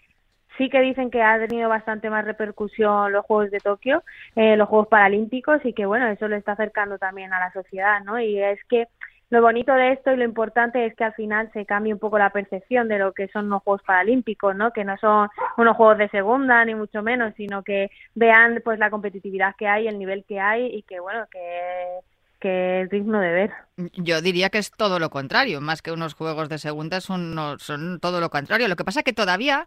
sí 0.58 0.68
que 0.68 0.80
dicen 0.80 1.12
que 1.12 1.22
ha 1.22 1.38
tenido 1.46 1.68
bastante 1.68 2.10
más 2.10 2.24
repercusión 2.24 3.12
los 3.12 3.24
Juegos 3.24 3.52
de 3.52 3.60
Tokio, 3.60 4.02
eh, 4.34 4.56
los 4.56 4.68
Juegos 4.68 4.88
Paralímpicos 4.88 5.64
y 5.64 5.72
que 5.72 5.86
bueno, 5.86 6.08
eso 6.08 6.26
lo 6.26 6.34
está 6.34 6.52
acercando 6.52 6.98
también 6.98 7.32
a 7.32 7.38
la 7.38 7.52
sociedad, 7.52 8.00
¿no? 8.04 8.18
Y 8.20 8.42
es 8.42 8.58
que 8.64 8.88
lo 9.30 9.40
bonito 9.42 9.72
de 9.72 9.92
esto 9.92 10.12
y 10.12 10.16
lo 10.16 10.24
importante 10.24 10.84
es 10.84 10.94
que 10.94 11.04
al 11.04 11.14
final 11.14 11.50
se 11.52 11.64
cambie 11.64 11.92
un 11.92 12.00
poco 12.00 12.18
la 12.18 12.30
percepción 12.30 12.88
de 12.88 12.98
lo 12.98 13.12
que 13.12 13.28
son 13.28 13.48
los 13.48 13.62
Juegos 13.62 13.82
Paralímpicos, 13.86 14.56
¿no? 14.56 14.72
Que 14.72 14.84
no 14.84 14.96
son 14.98 15.28
unos 15.56 15.76
Juegos 15.76 15.98
de 15.98 16.08
segunda 16.08 16.64
ni 16.64 16.74
mucho 16.74 17.02
menos, 17.02 17.32
sino 17.36 17.62
que 17.62 17.90
vean 18.14 18.60
pues 18.64 18.78
la 18.78 18.90
competitividad 18.90 19.54
que 19.56 19.68
hay, 19.68 19.86
el 19.86 19.98
nivel 19.98 20.24
que 20.24 20.40
hay 20.40 20.66
y 20.66 20.82
que 20.82 21.00
bueno, 21.00 21.26
que 21.30 22.00
que 22.40 22.82
es 22.82 22.90
digno 22.90 23.20
de 23.20 23.30
ver. 23.32 23.50
Yo 23.96 24.22
diría 24.22 24.48
que 24.48 24.58
es 24.58 24.70
todo 24.70 24.98
lo 24.98 25.10
contrario, 25.10 25.60
más 25.60 25.82
que 25.82 25.92
unos 25.92 26.14
juegos 26.14 26.48
de 26.48 26.58
segunda 26.58 27.02
son, 27.02 27.36
son 27.58 28.00
todo 28.00 28.18
lo 28.18 28.30
contrario. 28.30 28.66
Lo 28.66 28.76
que 28.76 28.84
pasa 28.84 29.00
es 29.00 29.04
que 29.04 29.12
todavía 29.12 29.66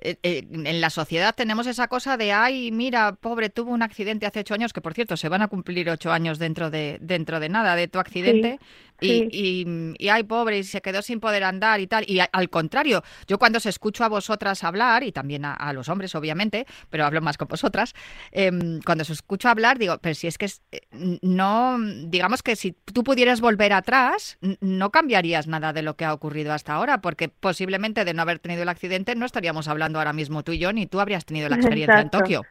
eh, 0.00 0.16
eh, 0.22 0.46
en 0.50 0.80
la 0.80 0.90
sociedad 0.90 1.34
tenemos 1.34 1.66
esa 1.66 1.88
cosa 1.88 2.16
de, 2.16 2.32
ay, 2.32 2.70
mira, 2.70 3.16
pobre, 3.16 3.50
tuvo 3.50 3.72
un 3.72 3.82
accidente 3.82 4.26
hace 4.26 4.40
ocho 4.40 4.54
años, 4.54 4.72
que 4.72 4.80
por 4.80 4.94
cierto, 4.94 5.16
se 5.16 5.28
van 5.28 5.42
a 5.42 5.48
cumplir 5.48 5.90
ocho 5.90 6.12
años 6.12 6.38
dentro 6.38 6.70
de, 6.70 6.98
dentro 7.00 7.40
de 7.40 7.48
nada 7.48 7.74
de 7.74 7.88
tu 7.88 7.98
accidente. 7.98 8.60
Y, 9.00 9.28
y, 9.30 9.94
y, 9.98 10.08
ay, 10.08 10.24
pobre, 10.24 10.58
y 10.58 10.64
se 10.64 10.80
quedó 10.80 11.02
sin 11.02 11.20
poder 11.20 11.44
andar 11.44 11.80
y 11.80 11.86
tal. 11.86 12.04
Y 12.08 12.20
al 12.20 12.50
contrario, 12.50 13.02
yo 13.26 13.38
cuando 13.38 13.58
os 13.58 13.66
escucho 13.66 14.04
a 14.04 14.08
vosotras 14.08 14.64
hablar, 14.64 15.02
y 15.04 15.12
también 15.12 15.44
a, 15.44 15.72
los 15.72 15.88
hombres, 15.88 16.14
obviamente, 16.14 16.66
pero 16.90 17.04
hablo 17.04 17.20
más 17.20 17.36
con 17.38 17.48
vosotras, 17.48 17.94
em, 18.32 18.80
cuando 18.84 19.02
os 19.02 19.10
escucho 19.10 19.48
hablar, 19.48 19.78
digo, 19.78 19.98
pero 20.00 20.14
si 20.14 20.26
es 20.26 20.38
que 20.38 20.46
eh, 20.72 20.80
no, 21.22 21.78
digamos 22.06 22.42
que 22.42 22.56
si 22.56 22.72
tú 22.72 23.04
pudieras 23.04 23.40
volver 23.40 23.72
atrás, 23.72 24.38
no 24.60 24.90
cambiarías 24.90 25.46
nada 25.46 25.72
de 25.72 25.82
lo 25.82 25.94
que 25.94 26.04
ha 26.04 26.12
ocurrido 26.12 26.52
hasta 26.52 26.74
ahora, 26.74 27.00
porque 27.00 27.28
posiblemente 27.28 28.04
de 28.04 28.14
no 28.14 28.22
haber 28.22 28.38
tenido 28.38 28.62
el 28.62 28.68
accidente 28.68 29.14
no 29.14 29.26
estaríamos 29.26 29.68
hablando 29.68 29.98
ahora 29.98 30.12
mismo 30.12 30.42
tú 30.42 30.52
y 30.52 30.58
yo, 30.58 30.72
ni 30.72 30.86
tú 30.86 31.00
habrías 31.00 31.24
tenido 31.24 31.48
la 31.48 31.56
experiencia 31.56 32.00
en 32.00 32.10
Tokio. 32.10 32.42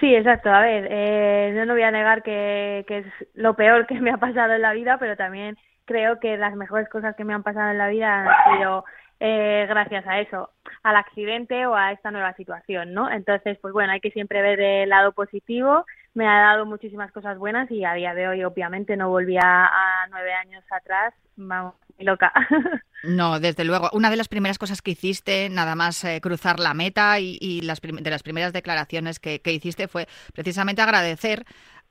Sí, 0.00 0.14
exacto. 0.14 0.50
A 0.50 0.60
ver, 0.60 0.88
eh, 0.90 1.54
yo 1.56 1.64
no 1.66 1.74
voy 1.74 1.82
a 1.82 1.90
negar 1.90 2.22
que, 2.22 2.84
que 2.86 2.98
es 2.98 3.06
lo 3.34 3.54
peor 3.54 3.86
que 3.86 3.94
me 4.00 4.10
ha 4.10 4.16
pasado 4.16 4.52
en 4.52 4.62
la 4.62 4.72
vida, 4.72 4.98
pero 4.98 5.16
también 5.16 5.56
creo 5.84 6.20
que 6.20 6.36
las 6.36 6.54
mejores 6.56 6.88
cosas 6.88 7.14
que 7.16 7.24
me 7.24 7.34
han 7.34 7.42
pasado 7.42 7.70
en 7.70 7.78
la 7.78 7.88
vida 7.88 8.24
han 8.24 8.56
sido 8.56 8.84
eh, 9.20 9.66
gracias 9.68 10.06
a 10.06 10.20
eso, 10.20 10.50
al 10.82 10.96
accidente 10.96 11.66
o 11.66 11.74
a 11.74 11.92
esta 11.92 12.10
nueva 12.10 12.34
situación, 12.34 12.92
¿no? 12.92 13.10
Entonces, 13.10 13.58
pues 13.60 13.72
bueno, 13.72 13.92
hay 13.92 14.00
que 14.00 14.10
siempre 14.10 14.42
ver 14.42 14.60
el 14.60 14.88
lado 14.90 15.12
positivo. 15.12 15.86
Me 16.14 16.28
ha 16.28 16.40
dado 16.40 16.66
muchísimas 16.66 17.10
cosas 17.12 17.38
buenas 17.38 17.70
y 17.70 17.84
a 17.84 17.94
día 17.94 18.14
de 18.14 18.28
hoy, 18.28 18.44
obviamente, 18.44 18.96
no 18.96 19.08
volvía 19.08 19.40
a 19.42 20.06
nueve 20.10 20.32
años 20.32 20.64
atrás. 20.70 21.14
Vamos, 21.36 21.74
loca. 21.98 22.32
No, 23.06 23.38
desde 23.38 23.64
luego. 23.64 23.90
Una 23.92 24.08
de 24.08 24.16
las 24.16 24.28
primeras 24.28 24.56
cosas 24.56 24.80
que 24.80 24.92
hiciste, 24.92 25.50
nada 25.50 25.74
más 25.74 26.02
eh, 26.04 26.22
cruzar 26.22 26.58
la 26.58 26.72
meta 26.72 27.20
y, 27.20 27.60
las 27.60 27.82
de 27.82 28.10
las 28.10 28.22
primeras 28.22 28.54
declaraciones 28.54 29.20
que, 29.20 29.40
que, 29.40 29.52
hiciste 29.52 29.88
fue 29.88 30.08
precisamente 30.32 30.80
agradecer 30.80 31.44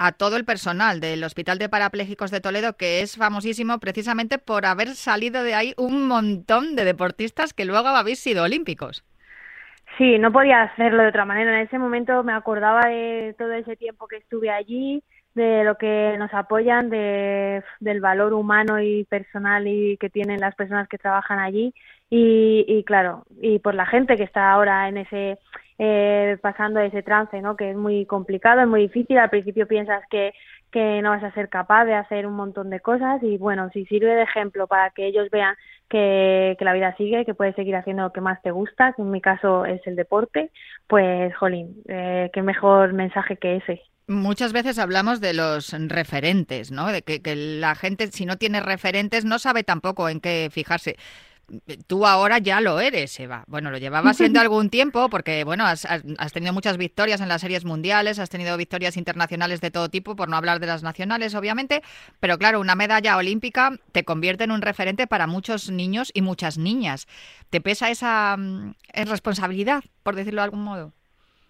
a 0.03 0.11
todo 0.11 0.35
el 0.35 0.43
personal 0.43 0.99
del 0.99 1.23
Hospital 1.23 1.57
de 1.59 1.69
Parapléjicos 1.69 2.29
de 2.29 2.41
Toledo, 2.41 2.75
que 2.75 2.99
es 2.99 3.15
famosísimo 3.15 3.79
precisamente 3.79 4.37
por 4.37 4.65
haber 4.65 4.89
salido 4.89 5.43
de 5.43 5.55
ahí 5.55 5.73
un 5.77 6.09
montón 6.09 6.75
de 6.75 6.83
deportistas 6.83 7.53
que 7.53 7.63
luego 7.63 7.87
habéis 7.87 8.19
sido 8.19 8.43
olímpicos. 8.43 9.05
Sí, 9.97 10.19
no 10.19 10.33
podía 10.33 10.63
hacerlo 10.63 11.03
de 11.03 11.09
otra 11.09 11.23
manera. 11.23 11.57
En 11.57 11.65
ese 11.65 11.79
momento 11.79 12.21
me 12.21 12.33
acordaba 12.33 12.81
de 12.89 13.33
todo 13.37 13.53
ese 13.53 13.77
tiempo 13.77 14.07
que 14.07 14.17
estuve 14.17 14.49
allí, 14.49 15.01
de 15.35 15.63
lo 15.63 15.77
que 15.77 16.15
nos 16.19 16.33
apoyan, 16.33 16.89
de, 16.89 17.63
del 17.79 18.01
valor 18.01 18.33
humano 18.33 18.81
y 18.81 19.05
personal 19.05 19.65
y 19.67 19.95
que 19.97 20.09
tienen 20.09 20.41
las 20.41 20.53
personas 20.55 20.89
que 20.89 20.97
trabajan 20.97 21.39
allí 21.39 21.73
y, 22.09 22.65
y 22.67 22.83
claro, 22.83 23.23
y 23.41 23.59
por 23.59 23.73
la 23.73 23.85
gente 23.85 24.17
que 24.17 24.23
está 24.23 24.51
ahora 24.51 24.89
en 24.89 24.97
ese 24.97 25.39
eh, 25.79 26.38
pasando 26.41 26.79
ese 26.79 27.03
trance, 27.03 27.41
¿no? 27.41 27.55
Que 27.55 27.71
es 27.71 27.75
muy 27.75 28.05
complicado, 28.05 28.62
es 28.62 28.67
muy 28.67 28.81
difícil. 28.81 29.17
Al 29.17 29.29
principio 29.29 29.67
piensas 29.67 30.03
que, 30.09 30.33
que 30.71 31.01
no 31.01 31.12
vas 31.12 31.23
a 31.23 31.33
ser 31.33 31.49
capaz 31.49 31.86
de 31.86 31.95
hacer 31.95 32.25
un 32.25 32.33
montón 32.33 32.69
de 32.69 32.79
cosas 32.79 33.21
y 33.23 33.38
bueno, 33.38 33.69
si 33.73 33.86
sirve 33.86 34.15
de 34.15 34.23
ejemplo 34.23 34.67
para 34.67 34.89
que 34.91 35.07
ellos 35.07 35.29
vean 35.31 35.55
que, 35.89 36.55
que 36.57 36.65
la 36.65 36.73
vida 36.73 36.95
sigue, 36.97 37.25
que 37.25 37.36
puedes 37.36 37.55
seguir 37.55 37.75
haciendo 37.75 38.03
lo 38.03 38.12
que 38.12 38.21
más 38.21 38.41
te 38.41 38.51
gusta, 38.51 38.93
que 38.93 39.01
en 39.01 39.12
mi 39.12 39.21
caso 39.21 39.65
es 39.65 39.86
el 39.86 39.95
deporte, 39.95 40.51
pues, 40.88 41.36
jolín, 41.36 41.83
eh, 41.88 42.31
qué 42.33 42.41
mejor 42.41 42.93
mensaje 42.93 43.38
que 43.38 43.57
ese. 43.57 43.81
Muchas 44.07 44.51
veces 44.51 44.79
hablamos 44.79 45.21
de 45.21 45.33
los 45.33 45.71
referentes, 45.88 46.71
¿no? 46.71 46.91
De 46.91 47.03
que, 47.03 47.21
que, 47.21 47.36
la 47.36 47.73
gente, 47.75 48.07
si 48.07 48.25
no 48.25 48.38
tiene 48.38 48.59
referentes, 48.59 49.23
no 49.23 49.39
sabe 49.39 49.63
tampoco 49.63 50.09
en 50.09 50.19
qué 50.19 50.49
fijarse. 50.51 50.97
Tú 51.88 52.06
ahora 52.06 52.39
ya 52.39 52.62
lo 52.62 52.79
eres, 52.79 53.19
Eva. 53.19 53.43
Bueno, 53.47 53.69
lo 53.69 53.77
llevabas 53.77 54.17
siendo 54.17 54.39
algún 54.41 54.69
tiempo 54.69 55.10
porque, 55.10 55.43
bueno, 55.43 55.65
has, 55.65 55.86
tenido 56.34 56.53
muchas 56.53 56.77
victorias 56.77 57.21
en 57.21 57.27
las 57.27 57.41
series 57.41 57.65
mundiales, 57.65 58.19
has 58.19 58.29
tenido 58.29 58.56
victorias 58.58 58.97
internacionales 58.97 59.62
de 59.62 59.69
todo 59.69 59.89
tipo, 59.89 60.15
por 60.15 60.29
no 60.29 60.38
hablar 60.38 60.60
de 60.60 60.67
las 60.67 60.84
nacionales, 60.84 61.36
obviamente, 61.36 61.82
pero 62.19 62.38
claro, 62.38 62.60
una 62.60 62.75
medalla 62.75 63.17
olímpica 63.17 63.71
te 63.91 64.03
convierte 64.03 64.45
en 64.45 64.51
un 64.51 64.62
referente 64.62 65.06
para 65.06 65.27
muchos 65.27 65.69
niños 65.69 66.12
y 66.13 66.21
muchas 66.21 66.58
niñas. 66.58 67.08
¿Te 67.49 67.62
pesa 67.62 67.89
esa 67.89 68.36
mm, 68.38 68.73
responsabilidad, 69.06 69.84
por 70.03 70.15
decirlo 70.15 70.41
de 70.41 70.45
algún 70.45 70.63
modo? 70.63 70.91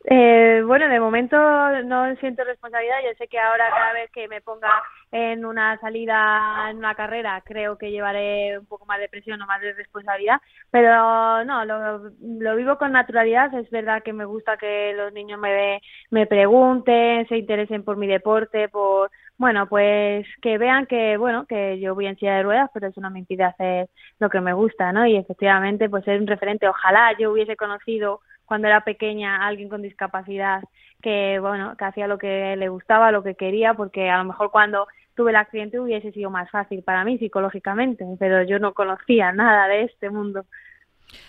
Eh, 0.06 0.62
bueno, 0.66 0.90
de 0.90 1.00
momento 1.00 1.38
no 1.86 2.14
siento 2.18 2.44
responsabilidad. 2.44 2.98
Yo 3.06 3.16
sé 3.18 3.28
que 3.28 3.40
ahora 3.40 3.70
cada 3.70 3.94
vez 3.94 4.12
que 4.12 4.28
me 4.28 4.42
ponga 4.42 4.70
en 5.14 5.46
una 5.46 5.78
salida, 5.80 6.72
en 6.72 6.78
una 6.78 6.96
carrera, 6.96 7.40
creo 7.46 7.78
que 7.78 7.92
llevaré 7.92 8.58
un 8.58 8.66
poco 8.66 8.88
más 8.88 9.00
de 9.00 9.08
presión 9.08 9.40
o 9.40 9.46
más 9.46 9.62
de 9.62 9.74
responsabilidad. 9.74 10.42
Pero 10.72 11.46
no, 11.46 11.64
lo, 11.66 12.10
lo 12.20 12.56
vivo 12.56 12.80
con 12.80 12.94
naturalidad. 12.94 13.54
Es 13.54 13.70
verdad 13.70 14.02
que 14.02 14.12
me 14.12 14.26
gusta 14.26 14.58
que 14.58 14.92
los 14.98 15.14
niños 15.14 15.40
me, 15.40 15.82
me 16.10 16.26
pregunten, 16.26 17.28
se 17.28 17.38
interesen 17.38 17.84
por 17.84 17.96
mi 17.96 18.08
deporte, 18.08 18.70
por 18.70 19.12
bueno, 19.38 19.68
pues 19.68 20.26
que 20.42 20.58
vean 20.58 20.88
que, 20.88 21.18
bueno, 21.18 21.46
que 21.46 21.80
yo 21.80 21.94
voy 21.94 22.08
en 22.08 22.18
silla 22.18 22.38
de 22.38 22.44
ruedas, 22.44 22.72
pero 22.74 22.88
eso 22.88 23.00
no 23.00 23.12
me 23.12 23.20
impide 23.20 23.44
hacer 23.44 23.90
lo 24.18 24.30
que 24.32 24.42
me 24.42 24.54
gusta, 24.54 24.92
¿no? 24.94 25.06
Y 25.06 25.16
efectivamente, 25.16 25.90
pues 25.90 26.06
ser 26.06 26.20
un 26.20 26.28
referente. 26.28 26.68
Ojalá 26.68 27.16
yo 27.20 27.32
hubiese 27.32 27.56
conocido 27.56 28.22
cuando 28.46 28.68
era 28.68 28.82
pequeña 28.82 29.46
alguien 29.46 29.70
con 29.70 29.84
discapacidad 29.84 30.64
que, 31.04 31.38
bueno, 31.40 31.76
que 31.78 31.86
hacía 31.86 32.08
lo 32.08 32.18
que 32.18 32.56
le 32.56 32.70
gustaba, 32.70 33.12
lo 33.12 33.22
que 33.22 33.36
quería, 33.36 33.74
porque 33.76 34.10
a 34.10 34.18
lo 34.18 34.24
mejor 34.24 34.50
cuando 34.52 34.88
tuve 35.16 35.32
el 35.32 35.38
accidente 35.38 35.80
hubiese 35.80 36.12
sido 36.12 36.30
más 36.30 36.50
fácil 36.50 36.84
para 36.84 37.04
mí 37.04 37.18
psicológicamente, 37.18 38.06
pero 38.20 38.44
yo 38.44 38.60
no 38.60 38.74
conocía 38.74 39.32
nada 39.32 39.68
de 39.68 39.84
este 39.84 40.10
mundo. 40.10 40.46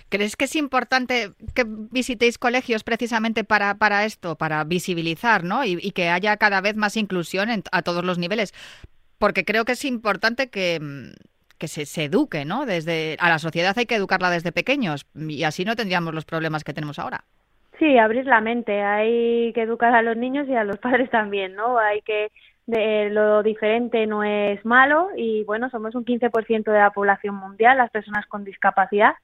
¿Crees 0.09 0.37
que 0.37 0.47
es 0.47 0.57
importante 0.57 1.31
que 1.55 1.65
visitéis 1.67 2.39
colegios 2.39 2.85
precisamente 2.85 3.45
para, 3.45 3.75
para 3.75 4.05
esto, 4.05 4.37
para 4.37 4.65
visibilizar, 4.65 5.45
¿no? 5.45 5.65
Y, 5.65 5.91
que 5.93 6.09
haya 6.09 6.37
cada 6.37 6.61
vez 6.61 6.77
más 6.77 6.97
inclusión 6.97 7.49
a 7.71 7.83
todos 7.83 8.05
los 8.05 8.19
niveles. 8.19 8.55
Porque 9.19 9.45
creo 9.45 9.65
que 9.65 9.73
es 9.73 9.85
importante 9.85 10.49
que, 10.49 10.81
que 11.59 11.69
se, 11.69 11.87
se, 11.87 12.05
eduque, 12.05 12.45
¿no? 12.45 12.67
Desde, 12.67 13.17
a 13.21 13.29
la 13.29 13.39
sociedad 13.39 13.75
hay 13.77 13.87
que 13.87 13.97
educarla 13.97 14.31
desde 14.31 14.53
pequeños 14.53 15.07
y 15.15 15.45
así 15.45 15.65
no 15.65 15.77
tendríamos 15.77 16.15
los 16.15 16.25
problemas 16.25 16.65
que 16.65 16.73
tenemos 16.73 16.99
ahora. 16.99 17.25
Sí, 17.79 17.99
abrir 17.99 18.27
la 18.27 18.41
mente. 18.41 18.83
Hay 18.83 19.53
que 19.53 19.63
educar 19.63 19.95
a 19.95 20.03
los 20.03 20.17
niños 20.17 20.49
y 20.49 20.55
a 20.55 20.65
los 20.65 20.79
padres 20.85 21.11
también, 21.11 21.55
¿no? 21.55 21.79
Hay 21.79 22.03
que 22.03 22.31
de 22.67 23.11
lo 23.11 23.43
diferente 23.43 24.07
no 24.07 24.25
es 24.25 24.65
malo 24.65 25.09
y 25.17 25.45
bueno, 25.45 25.69
somos 25.71 25.95
un 25.95 26.05
15% 26.05 26.65
de 26.65 26.79
la 26.79 26.91
población 26.91 27.35
mundial, 27.35 27.77
las 27.77 27.91
personas 27.91 28.27
con 28.27 28.45
discapacidad 28.45 29.15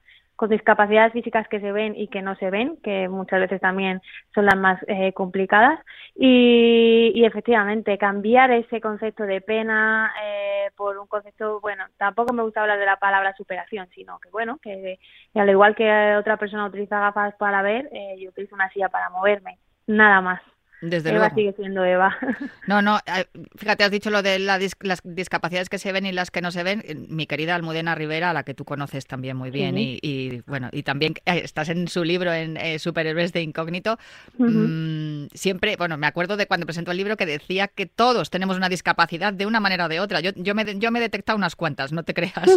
con 0.41 0.49
discapacidades 0.49 1.13
físicas 1.13 1.47
que 1.47 1.59
se 1.59 1.71
ven 1.71 1.93
y 1.95 2.07
que 2.07 2.23
no 2.23 2.35
se 2.37 2.49
ven, 2.49 2.77
que 2.77 3.07
muchas 3.07 3.39
veces 3.41 3.61
también 3.61 4.01
son 4.33 4.47
las 4.47 4.57
más 4.57 4.81
eh, 4.87 5.13
complicadas. 5.13 5.79
Y, 6.15 7.23
efectivamente, 7.23 7.99
cambiar 7.99 8.49
ese 8.49 8.81
concepto 8.81 9.23
de 9.25 9.41
pena 9.41 10.11
eh, 10.23 10.71
por 10.75 10.97
un 10.97 11.05
concepto, 11.05 11.59
bueno, 11.61 11.85
tampoco 11.97 12.33
me 12.33 12.41
gusta 12.41 12.61
hablar 12.61 12.79
de 12.79 12.87
la 12.87 12.97
palabra 12.97 13.35
superación, 13.35 13.87
sino 13.93 14.17
que, 14.17 14.31
bueno, 14.31 14.57
que 14.63 14.97
al 15.35 15.47
igual 15.47 15.75
que 15.75 16.15
otra 16.15 16.37
persona 16.37 16.65
utiliza 16.65 16.99
gafas 16.99 17.35
para 17.35 17.61
ver, 17.61 17.87
eh, 17.91 18.15
yo 18.19 18.29
utilizo 18.29 18.55
una 18.55 18.69
silla 18.71 18.89
para 18.89 19.11
moverme, 19.11 19.59
nada 19.85 20.21
más. 20.21 20.41
Desde 20.81 21.11
Eva 21.11 21.29
sigue 21.33 21.53
siendo 21.53 21.85
Eva. 21.85 22.17
No, 22.67 22.81
no, 22.81 22.99
eh, 22.99 23.25
fíjate, 23.55 23.83
has 23.83 23.91
dicho 23.91 24.09
lo 24.09 24.21
de 24.21 24.39
las 24.39 24.61
discapacidades 25.03 25.67
que 25.67 25.77
se 25.77 25.91
ven 25.91 26.05
y 26.05 26.11
las 26.11 26.31
que 26.31 26.41
no 26.41 26.51
se 26.51 26.63
ven. 26.63 26.83
Mi 27.09 27.27
querida 27.27 27.55
Almudena 27.55 27.95
Rivera, 27.95 28.29
a 28.29 28.33
la 28.33 28.43
que 28.43 28.53
tú 28.53 28.65
conoces 28.65 29.07
también 29.07 29.35
muy 29.35 29.51
bien, 29.51 29.75
y, 29.77 30.41
bueno, 30.47 30.69
y 30.71 30.83
también 30.83 31.15
eh, 31.25 31.41
estás 31.43 31.69
en 31.69 31.87
su 31.87 32.03
libro 32.03 32.31
en 32.31 32.55
eh, 32.57 32.79
Superhéroes 32.79 33.33
de 33.33 33.41
Incógnito. 33.41 33.97
Mm, 34.37 35.25
siempre, 35.33 35.75
bueno, 35.75 35.97
me 35.97 36.07
acuerdo 36.07 36.37
de 36.37 36.47
cuando 36.47 36.65
presentó 36.65 36.91
el 36.91 36.97
libro 36.97 37.17
que 37.17 37.25
decía 37.25 37.67
que 37.67 37.85
todos 37.87 38.29
tenemos 38.29 38.57
una 38.57 38.69
discapacidad 38.69 39.33
de 39.33 39.45
una 39.45 39.59
manera 39.59 39.85
o 39.85 39.89
de 39.89 39.99
otra. 39.99 40.21
Yo, 40.21 40.31
yo, 40.35 40.55
me, 40.55 40.79
yo 40.79 40.91
me 40.91 40.99
he 40.99 41.01
detectado 41.01 41.37
unas 41.37 41.55
cuantas, 41.55 41.91
no 41.91 42.03
te 42.03 42.13
creas. 42.13 42.31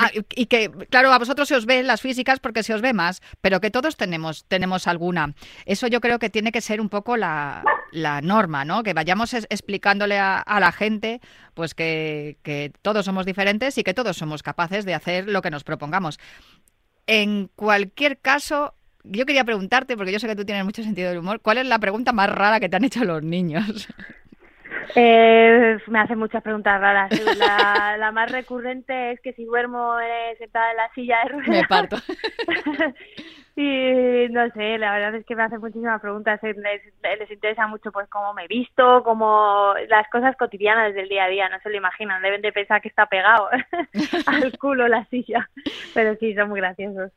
Ah, 0.00 0.10
y 0.34 0.46
que, 0.46 0.70
claro, 0.90 1.12
a 1.12 1.18
vosotros 1.18 1.48
se 1.48 1.56
os 1.56 1.66
ven 1.66 1.86
las 1.86 2.00
físicas 2.00 2.38
porque 2.40 2.62
se 2.62 2.72
os 2.72 2.82
ve 2.82 2.92
más, 2.92 3.20
pero 3.40 3.60
que 3.60 3.70
todos 3.70 3.96
tenemos, 3.96 4.44
tenemos 4.46 4.86
alguna. 4.86 5.34
Eso 5.66 5.86
yo 5.88 6.00
creo 6.00 6.18
que 6.18 6.30
tiene 6.30 6.52
que 6.52 6.60
ser 6.60 6.80
un 6.80 6.88
poco 6.88 7.16
la 7.16 7.27
la, 7.92 8.20
norma, 8.22 8.64
¿no? 8.64 8.82
Que 8.82 8.94
vayamos 8.94 9.34
explicándole 9.34 10.18
a, 10.18 10.44
la 10.60 10.72
gente 10.72 11.20
pues 11.54 11.74
que, 11.74 12.72
todos 12.82 13.04
somos 13.04 13.26
diferentes 13.26 13.78
y 13.78 13.84
que 13.84 13.94
todos 13.94 14.16
somos 14.16 14.42
capaces 14.42 14.84
de 14.84 14.94
hacer 14.94 15.28
lo 15.28 15.42
que 15.42 15.50
nos 15.50 15.64
propongamos. 15.64 16.18
En 17.06 17.50
cualquier 17.56 18.18
caso, 18.18 18.74
yo 19.04 19.24
quería 19.24 19.44
preguntarte, 19.44 19.96
porque 19.96 20.12
yo 20.12 20.18
sé 20.18 20.26
que 20.26 20.36
tú 20.36 20.44
tienes 20.44 20.64
mucho 20.64 20.82
sentido 20.82 21.08
del 21.08 21.18
humor, 21.18 21.40
¿cuál 21.40 21.58
es 21.58 21.66
la 21.66 21.78
pregunta 21.78 22.12
más 22.12 22.28
rara 22.30 22.60
que 22.60 22.68
te 22.68 22.76
han 22.76 22.84
hecho 22.84 23.04
los 23.04 23.22
niños? 23.22 23.88
Eh, 24.94 25.78
me 25.86 26.00
hacen 26.00 26.18
muchas 26.18 26.42
preguntas 26.42 26.80
raras. 26.80 27.10
La, 27.98 28.10
más 28.12 28.30
recurrente 28.30 29.12
es 29.12 29.20
que 29.20 29.32
si 29.34 29.44
duermo 29.44 29.98
eh, 30.00 30.36
sentada 30.38 30.70
en 30.70 30.76
la 30.76 30.92
silla 30.94 31.18
de 31.22 31.28
ruedas. 31.30 31.48
Me 31.48 31.64
parto. 31.64 31.96
y 33.56 34.28
no 34.30 34.48
sé, 34.50 34.78
la 34.78 34.92
verdad 34.92 35.14
es 35.14 35.26
que 35.26 35.36
me 35.36 35.42
hacen 35.42 35.60
muchísimas 35.60 36.00
preguntas. 36.00 36.40
Les, 36.42 36.82
les, 37.02 37.30
interesa 37.30 37.66
mucho 37.66 37.92
pues 37.92 38.08
cómo 38.08 38.32
me 38.34 38.44
he 38.44 38.48
visto, 38.48 39.02
como 39.04 39.74
las 39.88 40.08
cosas 40.10 40.36
cotidianas 40.36 40.94
del 40.94 41.08
día 41.08 41.24
a 41.24 41.28
día. 41.28 41.48
No 41.48 41.58
se 41.62 41.70
lo 41.70 41.76
imaginan. 41.76 42.22
Deben 42.22 42.42
de 42.42 42.52
pensar 42.52 42.80
que 42.80 42.88
está 42.88 43.06
pegado 43.06 43.48
al 44.26 44.58
culo 44.58 44.88
la 44.88 45.04
silla. 45.06 45.48
Pero 45.94 46.16
sí, 46.16 46.34
son 46.34 46.48
muy 46.48 46.60
graciosos. 46.60 47.12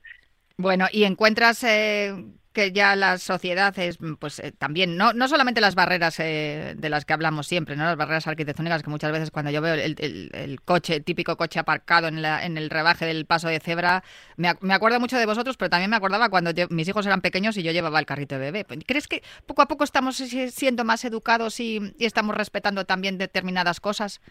Bueno, 0.58 0.86
¿y 0.92 1.06
encuentras 1.06 1.64
eh, 1.64 2.14
que 2.54 2.72
ya 2.72 2.96
la 2.96 3.18
sociedad 3.18 3.78
es, 3.80 3.98
pues 4.20 4.40
eh, 4.40 4.52
también, 4.52 4.98
no, 4.98 5.14
no 5.14 5.28
solamente 5.28 5.62
las 5.62 5.76
barreras 5.76 6.20
eh, 6.20 6.76
de 6.78 6.90
las 6.90 7.06
que 7.06 7.14
hablamos 7.14 7.48
siempre, 7.48 7.76
¿no? 7.76 7.84
las 7.86 7.96
barreras 7.96 8.28
arquitectónicas, 8.28 8.84
que 8.84 8.90
muchas 8.90 9.12
veces 9.12 9.32
cuando 9.32 9.52
yo 9.52 9.62
veo 9.62 9.76
el, 9.76 9.96
el, 10.34 10.62
coche, 10.62 10.96
el 10.98 11.04
típico 11.04 11.38
coche 11.38 11.60
aparcado 11.60 12.08
en, 12.08 12.22
la, 12.22 12.46
en 12.46 12.58
el 12.58 12.70
rebaje 12.70 13.06
del 13.06 13.26
paso 13.26 13.48
de 13.48 13.60
cebra, 13.60 14.04
me, 14.36 14.54
me 14.60 14.74
acuerdo 14.74 15.00
mucho 15.00 15.18
de 15.18 15.26
vosotros, 15.26 15.56
pero 15.58 15.70
también 15.70 15.90
me 15.90 15.96
acordaba 15.96 16.30
cuando 16.30 16.52
mis 16.70 16.88
hijos 16.88 17.06
eran 17.06 17.22
pequeños 17.22 17.56
y 17.58 17.64
yo 17.64 17.72
llevaba 17.72 18.00
el 18.00 18.06
carrito 18.06 18.36
de 18.36 18.52
bebé. 18.52 18.66
¿Crees 18.86 19.08
que 19.08 19.24
poco 19.46 19.62
a 19.62 19.68
poco 19.68 19.84
estamos 19.84 20.18
siendo 20.18 20.84
más 20.84 21.06
educados 21.06 21.60
y, 21.60 21.94
y 21.98 22.06
estamos 22.06 22.36
respetando 22.36 22.86
también 22.86 23.18
determinadas 23.18 23.80
cosas? 23.80 24.22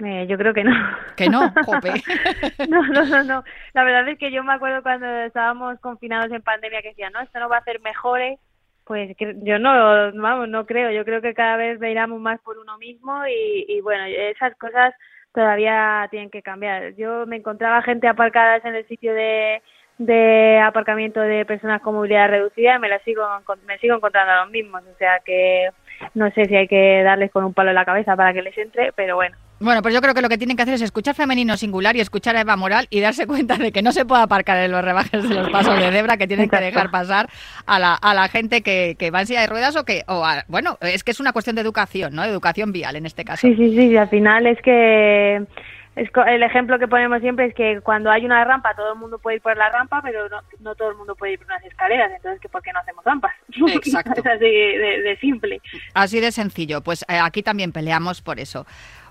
Eh, 0.00 0.26
yo 0.28 0.36
creo 0.36 0.52
que 0.52 0.64
no. 0.64 0.72
¿Que 1.16 1.28
no? 1.28 1.52
Jope. 1.66 1.92
no, 2.68 2.82
no, 2.88 3.04
no, 3.04 3.24
no. 3.24 3.44
La 3.72 3.84
verdad 3.84 4.08
es 4.08 4.18
que 4.18 4.32
yo 4.32 4.42
me 4.42 4.54
acuerdo 4.54 4.82
cuando 4.82 5.06
estábamos 5.06 5.78
confinados 5.80 6.32
en 6.32 6.42
pandemia 6.42 6.82
que 6.82 6.88
decían, 6.88 7.12
no, 7.12 7.20
esto 7.20 7.38
no 7.38 7.48
va 7.48 7.56
a 7.56 7.60
hacer 7.60 7.80
mejores. 7.80 8.38
Pues 8.84 9.16
yo 9.18 9.58
no, 9.58 10.12
vamos, 10.14 10.48
no 10.48 10.66
creo. 10.66 10.90
Yo 10.90 11.04
creo 11.04 11.22
que 11.22 11.32
cada 11.32 11.56
vez 11.56 11.78
veíamos 11.78 12.20
más 12.20 12.40
por 12.40 12.58
uno 12.58 12.76
mismo 12.78 13.26
y, 13.26 13.64
y 13.68 13.80
bueno, 13.80 14.04
esas 14.04 14.54
cosas 14.56 14.94
todavía 15.32 16.06
tienen 16.10 16.30
que 16.30 16.42
cambiar. 16.42 16.94
Yo 16.96 17.24
me 17.26 17.36
encontraba 17.36 17.82
gente 17.82 18.08
aparcada 18.08 18.58
en 18.58 18.74
el 18.74 18.86
sitio 18.86 19.14
de, 19.14 19.62
de 19.98 20.60
aparcamiento 20.60 21.20
de 21.20 21.44
personas 21.44 21.80
con 21.80 21.94
movilidad 21.94 22.28
reducida 22.28 22.76
y 22.76 22.78
me 22.78 22.88
la 22.88 22.98
sigo 23.00 23.22
me 23.66 23.78
sigo 23.78 23.94
encontrando 23.94 24.32
a 24.32 24.42
los 24.42 24.50
mismos 24.50 24.82
o 24.82 24.98
sea 24.98 25.20
que 25.24 25.68
no 26.14 26.30
sé 26.32 26.46
si 26.46 26.56
hay 26.56 26.66
que 26.66 27.02
darles 27.04 27.30
con 27.30 27.44
un 27.44 27.54
palo 27.54 27.70
en 27.70 27.76
la 27.76 27.84
cabeza 27.84 28.16
para 28.16 28.32
que 28.32 28.42
les 28.42 28.58
entre 28.58 28.92
pero 28.92 29.14
bueno 29.14 29.36
bueno, 29.60 29.82
pues 29.82 29.94
yo 29.94 30.00
creo 30.00 30.14
que 30.14 30.22
lo 30.22 30.28
que 30.28 30.38
tienen 30.38 30.56
que 30.56 30.62
hacer 30.62 30.74
es 30.74 30.82
escuchar 30.82 31.14
femenino 31.14 31.56
singular 31.56 31.96
y 31.96 32.00
escuchar 32.00 32.36
a 32.36 32.40
Eva 32.40 32.56
Moral 32.56 32.86
y 32.90 33.00
darse 33.00 33.26
cuenta 33.26 33.56
de 33.56 33.72
que 33.72 33.82
no 33.82 33.92
se 33.92 34.04
puede 34.04 34.22
aparcar 34.22 34.58
en 34.58 34.72
los 34.72 34.84
rebajes 34.84 35.28
de 35.28 35.34
los 35.34 35.50
pasos 35.50 35.78
de 35.78 35.90
cebra, 35.90 36.16
que 36.16 36.26
tienen 36.26 36.48
que 36.48 36.56
dejar 36.56 36.90
pasar 36.90 37.28
a 37.66 37.78
la, 37.78 37.94
a 37.94 38.14
la 38.14 38.28
gente 38.28 38.62
que, 38.62 38.96
que 38.98 39.10
va 39.10 39.20
en 39.20 39.26
silla 39.26 39.42
de 39.42 39.46
ruedas 39.46 39.76
o 39.76 39.84
que, 39.84 40.02
o 40.06 40.24
bueno, 40.48 40.78
es 40.80 41.04
que 41.04 41.12
es 41.12 41.20
una 41.20 41.32
cuestión 41.32 41.56
de 41.56 41.62
educación, 41.62 42.14
¿no? 42.14 42.24
Educación 42.24 42.72
vial 42.72 42.96
en 42.96 43.06
este 43.06 43.24
caso. 43.24 43.46
Sí, 43.46 43.54
sí, 43.56 43.76
sí, 43.76 43.96
al 43.96 44.08
final 44.08 44.46
es 44.46 44.60
que 44.60 45.46
es 45.96 46.10
el 46.26 46.42
ejemplo 46.42 46.78
que 46.78 46.88
ponemos 46.88 47.20
siempre 47.20 47.46
es 47.46 47.54
que 47.54 47.80
cuando 47.80 48.10
hay 48.10 48.24
una 48.24 48.44
rampa 48.44 48.74
todo 48.74 48.94
el 48.94 48.98
mundo 48.98 49.18
puede 49.18 49.36
ir 49.36 49.42
por 49.42 49.56
la 49.56 49.70
rampa, 49.70 50.02
pero 50.02 50.28
no, 50.28 50.40
no 50.60 50.74
todo 50.74 50.90
el 50.90 50.96
mundo 50.96 51.14
puede 51.14 51.34
ir 51.34 51.38
por 51.38 51.46
unas 51.46 51.64
escaleras, 51.64 52.10
entonces 52.16 52.40
¿por 52.50 52.62
qué 52.62 52.72
no 52.72 52.80
hacemos 52.80 53.04
rampas? 53.04 53.32
Exacto. 53.48 54.12
es 54.16 54.26
así 54.26 54.44
de, 54.44 55.16
simple. 55.20 55.60
Así 55.94 56.20
de 56.20 56.32
sencillo, 56.32 56.80
pues 56.80 57.04
eh, 57.08 57.18
aquí 57.22 57.42
también 57.42 57.70
peleamos 57.70 58.22
por 58.22 58.40
eso. 58.40 58.66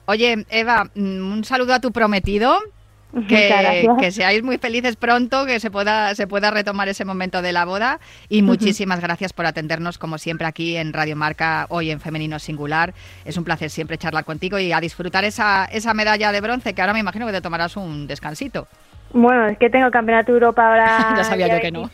Oye, 0.05 0.45
Eva, 0.49 0.89
mm, 0.95 1.31
un 1.31 1.43
saludo 1.43 1.73
a 1.73 1.79
tu 1.79 1.91
prometido. 1.91 2.57
Que, 3.27 3.87
que, 3.99 4.11
seáis 4.11 4.41
muy 4.41 4.57
felices 4.57 4.95
pronto, 4.95 5.45
que 5.45 5.59
se 5.59 5.69
pueda, 5.69 6.15
se 6.15 6.25
pueda 6.25 6.49
retomar 6.49 6.89
ese 6.89 7.05
momento 7.05 7.43
de 7.43 7.51
la 7.51 7.63
boda. 7.63 7.99
Y 8.27 8.41
muchísimas 8.41 9.01
gracias 9.01 9.33
por 9.33 9.45
atendernos, 9.45 9.99
como 9.99 10.17
siempre, 10.17 10.47
aquí 10.47 10.77
en 10.77 10.93
Radio 10.93 11.15
Marca, 11.15 11.67
hoy 11.69 11.91
en 11.91 11.99
Femenino 11.99 12.39
Singular. 12.39 12.95
Es 13.23 13.37
un 13.37 13.43
placer 13.43 13.69
siempre 13.69 13.99
charlar 13.99 14.25
contigo 14.25 14.57
y 14.57 14.71
a 14.71 14.81
disfrutar 14.81 15.25
esa, 15.25 15.65
esa 15.65 15.93
medalla 15.93 16.31
de 16.31 16.41
bronce, 16.41 16.73
que 16.73 16.81
ahora 16.81 16.93
me 16.93 17.01
imagino 17.01 17.27
que 17.27 17.33
te 17.33 17.41
tomarás 17.41 17.77
un 17.77 18.07
descansito. 18.07 18.67
Bueno, 19.13 19.45
es 19.45 19.59
que 19.59 19.69
tengo 19.69 19.89
Campeonato 19.91 20.31
Europa 20.31 20.67
ahora 20.67 21.13
ya 21.17 21.23
sabía 21.23 21.47
yo 21.47 21.61
que 21.61 21.71
no. 21.71 21.89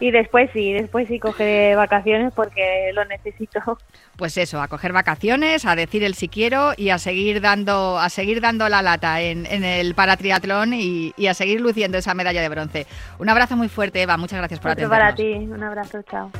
y 0.00 0.10
después 0.10 0.50
sí, 0.52 0.72
después 0.72 1.08
sí 1.08 1.18
cogeré 1.18 1.74
vacaciones 1.74 2.32
porque 2.34 2.90
lo 2.94 3.04
necesito. 3.06 3.78
Pues 4.16 4.36
eso, 4.36 4.60
a 4.60 4.68
coger 4.68 4.92
vacaciones, 4.92 5.64
a 5.64 5.74
decir 5.74 6.04
el 6.04 6.14
si 6.14 6.28
quiero 6.28 6.72
y 6.76 6.90
a 6.90 6.98
seguir 6.98 7.40
dando, 7.40 7.98
a 7.98 8.10
seguir 8.10 8.42
dando 8.42 8.68
la 8.68 8.82
lata 8.82 9.22
en, 9.22 9.46
el 9.46 9.94
paratriatlón 9.94 10.74
y, 10.74 11.14
y, 11.16 11.26
a 11.26 11.34
seguir 11.34 11.60
luciendo 11.60 11.96
esa 11.96 12.12
medalla 12.12 12.42
de 12.42 12.48
bronce. 12.50 12.86
Un 13.18 13.30
abrazo 13.30 13.56
muy 13.56 13.68
fuerte, 13.68 14.02
Eva. 14.02 14.18
Muchas 14.18 14.38
gracias 14.38 14.60
por 14.60 14.72
atendernos. 14.72 14.98
para 14.98 15.14
ti, 15.14 15.32
un 15.32 15.62
abrazo, 15.62 16.02
chao. 16.02 16.30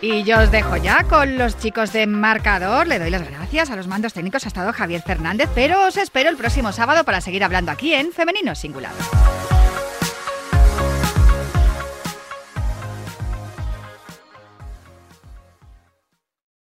Y 0.00 0.22
yo 0.22 0.38
os 0.38 0.50
dejo 0.52 0.76
ya 0.76 1.02
con 1.04 1.38
los 1.38 1.58
chicos 1.58 1.92
de 1.92 2.06
marcador. 2.06 2.86
Le 2.86 2.98
doy 2.98 3.10
las 3.10 3.28
gracias 3.28 3.70
a 3.70 3.76
los 3.76 3.88
mandos 3.88 4.12
técnicos. 4.12 4.44
Ha 4.44 4.48
estado 4.48 4.72
Javier 4.72 5.02
Fernández, 5.02 5.48
pero 5.54 5.86
os 5.86 5.96
espero 5.96 6.30
el 6.30 6.36
próximo 6.36 6.70
sábado 6.72 7.04
para 7.04 7.20
seguir 7.20 7.42
hablando 7.42 7.72
aquí 7.72 7.94
en 7.94 8.12
Femenino 8.12 8.54
Singular. 8.54 8.92